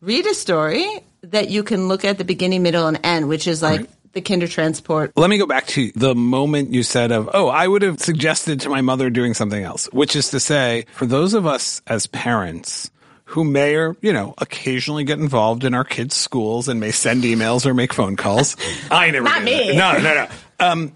[0.00, 3.62] read a story that you can look at the beginning, middle, and end, which is
[3.62, 5.12] like the Kindertransport.
[5.16, 8.60] Let me go back to the moment you said of, oh, I would have suggested
[8.60, 12.06] to my mother doing something else, which is to say, for those of us as
[12.06, 12.90] parents,
[13.24, 17.22] who may or, you know, occasionally get involved in our kids' schools and may send
[17.22, 18.56] emails or make phone calls.
[18.90, 19.76] I never Not me.
[19.76, 20.02] That.
[20.02, 20.28] No, no, no.
[20.58, 20.92] Um,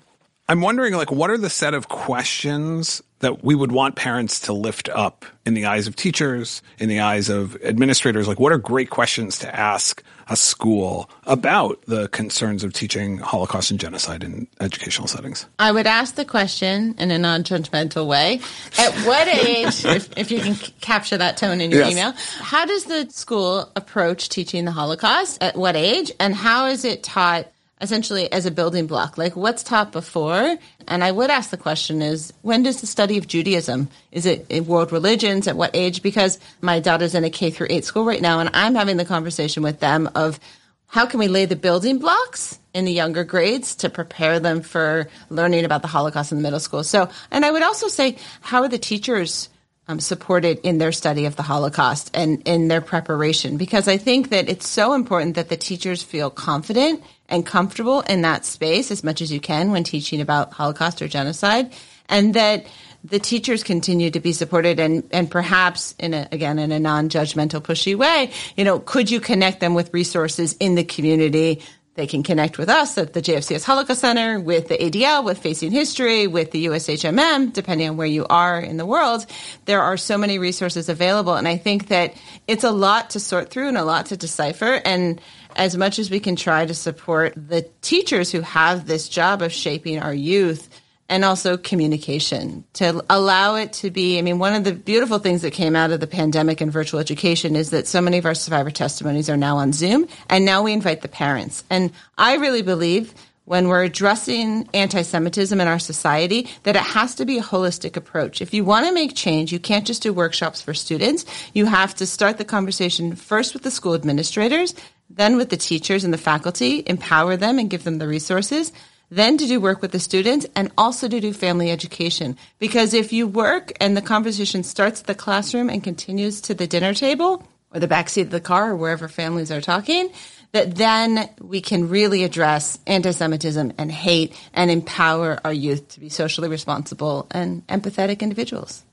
[0.49, 4.53] I'm wondering, like, what are the set of questions that we would want parents to
[4.53, 8.29] lift up in the eyes of teachers, in the eyes of administrators?
[8.29, 13.71] Like, what are great questions to ask a school about the concerns of teaching Holocaust
[13.71, 15.47] and genocide in educational settings?
[15.59, 18.41] I would ask the question in a non judgmental way.
[18.79, 21.93] At what age, if, if, you can c- capture that tone in your yes.
[21.93, 25.43] email, how does the school approach teaching the Holocaust?
[25.43, 26.13] At what age?
[26.21, 27.49] And how is it taught
[27.85, 29.17] essentially as a building block.
[29.17, 30.57] Like what's taught before?
[30.89, 34.47] And i would ask the question is when does the study of judaism is it
[34.49, 35.47] in world religions?
[35.47, 36.03] At what age?
[36.03, 39.05] Because my daughter's in a k through 8 school right now and i'm having the
[39.05, 40.41] conversation with them of
[40.87, 45.09] how can we lay the building blocks in the younger grades to prepare them for
[45.29, 46.83] learning about the holocaust in the middle school?
[46.83, 49.49] So and i would also say how are the teachers
[49.87, 53.57] um, supported in their study of the Holocaust and in their preparation?
[53.57, 58.23] Because I think that it's so important that the teachers feel confident and comfortable in
[58.23, 61.73] that space as much as you can when teaching about Holocaust or genocide,
[62.09, 62.67] and that
[63.05, 67.61] the teachers continue to be supported and, and perhaps in a, again in a non-judgmental
[67.61, 71.61] pushy way you know could you connect them with resources in the community
[71.95, 75.71] they can connect with us at the JFCS Holocaust Center, with the ADL, with Facing
[75.71, 79.25] History, with the USHMM, depending on where you are in the world.
[79.67, 81.37] There are so many resources available.
[81.37, 82.15] And I think that
[82.49, 84.81] it's a lot to sort through and a lot to decipher.
[84.85, 85.21] And
[85.57, 89.53] as much as we can try to support the teachers who have this job of
[89.53, 90.69] shaping our youth,
[91.09, 94.19] and also communication to allow it to be.
[94.19, 96.99] I mean, one of the beautiful things that came out of the pandemic and virtual
[96.99, 100.63] education is that so many of our survivor testimonies are now on Zoom, and now
[100.63, 101.63] we invite the parents.
[101.69, 107.15] And I really believe when we're addressing anti Semitism in our society that it has
[107.17, 108.41] to be a holistic approach.
[108.41, 111.27] If you want to make change, you can't just do workshops for students.
[111.53, 114.75] You have to start the conversation first with the school administrators,
[115.11, 118.73] then with the teachers and the faculty, empower them and give them the resources
[119.11, 122.37] then to do work with the students and also to do family education.
[122.59, 126.67] Because if you work and the conversation starts at the classroom and continues to the
[126.67, 130.11] dinner table or the backseat of the car or wherever families are talking,
[130.53, 136.09] that then we can really address anti-Semitism and hate and empower our youth to be
[136.09, 138.85] socially responsible and empathetic individuals.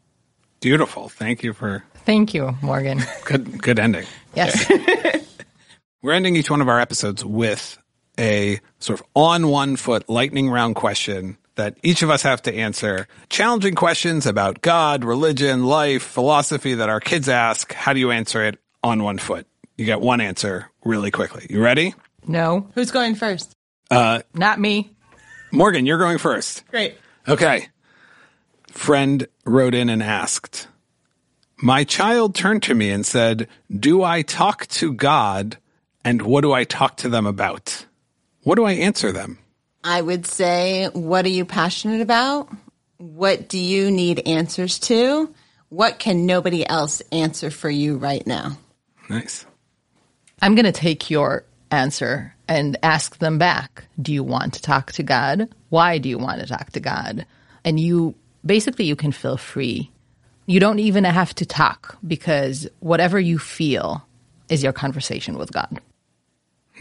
[0.60, 1.10] Beautiful.
[1.10, 1.84] Thank you for.
[2.06, 3.02] Thank you, Morgan.
[3.26, 4.06] Good, good ending.
[4.36, 4.72] Yes.
[6.02, 7.78] We're ending each one of our episodes with
[8.18, 12.54] a sort of on one foot lightning round question that each of us have to
[12.56, 13.08] answer.
[13.30, 17.72] Challenging questions about God, religion, life, philosophy that our kids ask.
[17.74, 19.46] How do you answer it on one foot?
[19.78, 21.46] You get one answer really quickly.
[21.50, 21.94] You ready?
[22.28, 22.68] No.
[22.74, 23.56] Who's going first?
[23.92, 24.96] Uh, Not me.
[25.52, 26.66] Morgan, you're going first.
[26.68, 26.98] Great.
[27.28, 27.68] Okay.
[28.70, 30.68] Friend wrote in and asked,
[31.58, 35.58] My child turned to me and said, Do I talk to God
[36.04, 37.86] and what do I talk to them about?
[38.44, 39.38] What do I answer them?
[39.84, 42.50] I would say, what are you passionate about?
[42.98, 45.34] What do you need answers to?
[45.70, 48.58] What can nobody else answer for you right now?
[49.10, 49.46] Nice.
[50.42, 53.86] I'm going to take your answer and ask them back.
[54.02, 55.50] Do you want to talk to God?
[55.70, 57.26] Why do you want to talk to God?
[57.64, 59.90] And you basically you can feel free.
[60.46, 64.06] You don't even have to talk because whatever you feel
[64.50, 65.80] is your conversation with God.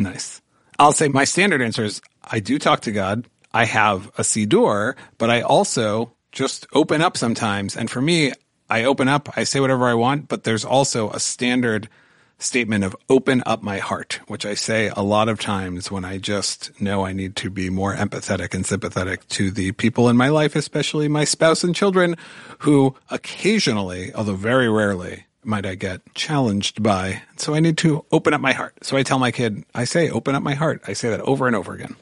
[0.00, 0.40] Nice.
[0.78, 3.26] I'll say my standard answer is I do talk to God.
[3.52, 7.76] I have a siddur, but I also just open up sometimes.
[7.76, 8.32] And for me,
[8.70, 11.90] I open up, I say whatever I want, but there's also a standard
[12.38, 16.16] statement of open up my heart, which I say a lot of times when I
[16.16, 20.28] just know I need to be more empathetic and sympathetic to the people in my
[20.30, 22.16] life, especially my spouse and children
[22.60, 27.22] who occasionally, although very rarely, might I get challenged by.
[27.36, 28.74] So I need to open up my heart.
[28.84, 30.82] So I tell my kid, I say, open up my heart.
[30.86, 31.96] I say that over and over again.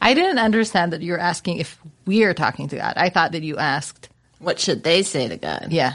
[0.00, 2.94] I didn't understand that you're asking if we're talking to God.
[2.96, 4.08] I thought that you asked,
[4.38, 5.68] What should they say to God?
[5.70, 5.94] yeah.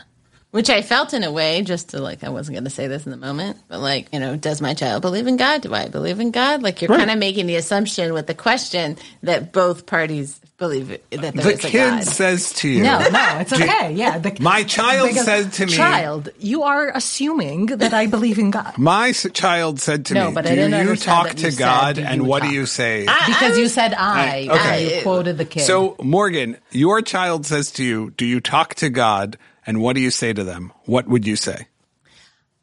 [0.51, 3.05] Which I felt in a way, just to like, I wasn't going to say this
[3.05, 5.61] in the moment, but like, you know, does my child believe in God?
[5.61, 6.63] Do I believe in God?
[6.63, 6.99] Like, you're Right.
[6.99, 11.39] kind of making the assumption with the question that both parties believe that there The
[11.53, 12.03] is a kid God.
[12.03, 13.93] says to you, No, no, it's okay.
[13.93, 14.17] Yeah.
[14.17, 18.49] The, My child because- said to me- Child, you are assuming that I believe in
[18.51, 18.75] God.
[18.77, 21.37] My s- child said to No, me, but I "Do didn't you understand talk that
[21.37, 24.47] to you said, God, "Do and you what do you say?" Because you said I.
[24.49, 24.83] okay.
[24.87, 25.61] and You quoted the kid.
[25.61, 29.37] So, Morgan, your child says to you, "Do you talk to God?"
[29.67, 30.71] And what do you say to them?
[30.85, 31.67] What would you say?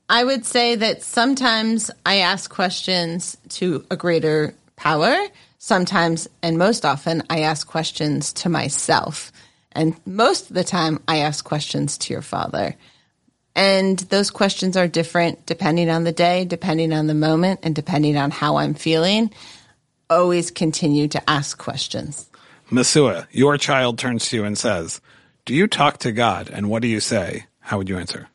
[0.08, 5.16] I would say that sometimes I ask questions to a greater power.
[5.64, 9.32] Sometimes, and most often, I ask questions to myself.
[9.72, 12.76] And most of the time, I ask questions to your father.
[13.56, 18.14] And those questions are different depending on the day, depending on the moment, and depending
[18.18, 19.30] on how I'm feeling.
[20.10, 22.28] Always continue to ask questions.
[22.70, 25.00] Masua, your child turns to you and says,
[25.46, 27.46] "Do you talk to God?" And what do you say?
[27.60, 28.28] How would you answer?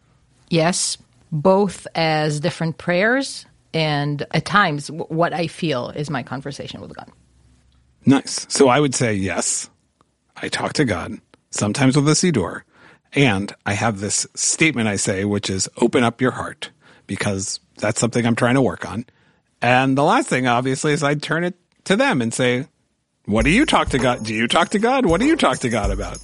[0.50, 0.98] yes,
[1.32, 7.12] both as different prayers and at times what I feel is my conversation with God.
[8.06, 8.46] Nice.
[8.50, 9.70] So I would say yes.
[10.36, 11.20] I talk to God,
[11.52, 12.62] sometimes with a siddur,
[13.14, 16.72] and I have this statement I say, which is open up your heart,
[17.08, 19.06] because that's something I'm trying to work on.
[19.62, 22.68] And the last thing, obviously, is I turn it to them and say,
[23.26, 24.24] what do you talk to God?
[24.24, 25.06] Do you talk to God?
[25.06, 26.18] What do you talk to God about?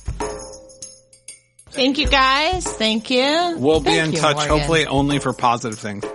[1.72, 2.66] Thank you guys.
[2.66, 3.56] Thank you.
[3.58, 4.58] We'll be in you, touch, Morgan.
[4.58, 6.06] hopefully only for positive things.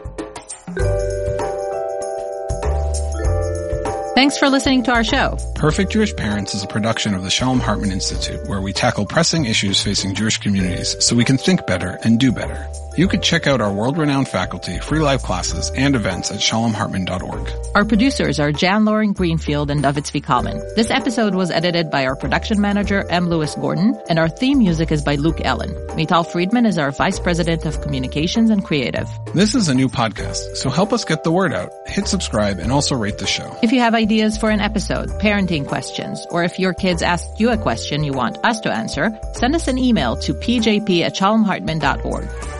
[4.21, 5.39] Thanks for listening to our show.
[5.55, 9.47] Perfect Jewish Parents is a production of the Shalom Hartman Institute, where we tackle pressing
[9.47, 12.68] issues facing Jewish communities so we can think better and do better.
[12.97, 17.49] You could check out our world-renowned faculty, free live classes, and events at shalomhartman.org.
[17.74, 20.59] Our producers are Jan Lauren Greenfield and David Kalman.
[20.74, 23.28] This episode was edited by our production manager, M.
[23.28, 25.70] Lewis Gordon, and our theme music is by Luke Ellen.
[25.91, 29.09] Mital Friedman is our Vice President of Communications and Creative.
[29.34, 31.72] This is a new podcast, so help us get the word out.
[31.86, 33.57] Hit subscribe and also rate the show.
[33.62, 37.51] If you have ideas for an episode, parenting questions, or if your kids asked you
[37.51, 42.59] a question you want us to answer, send us an email to pjp at shalomhartman.org.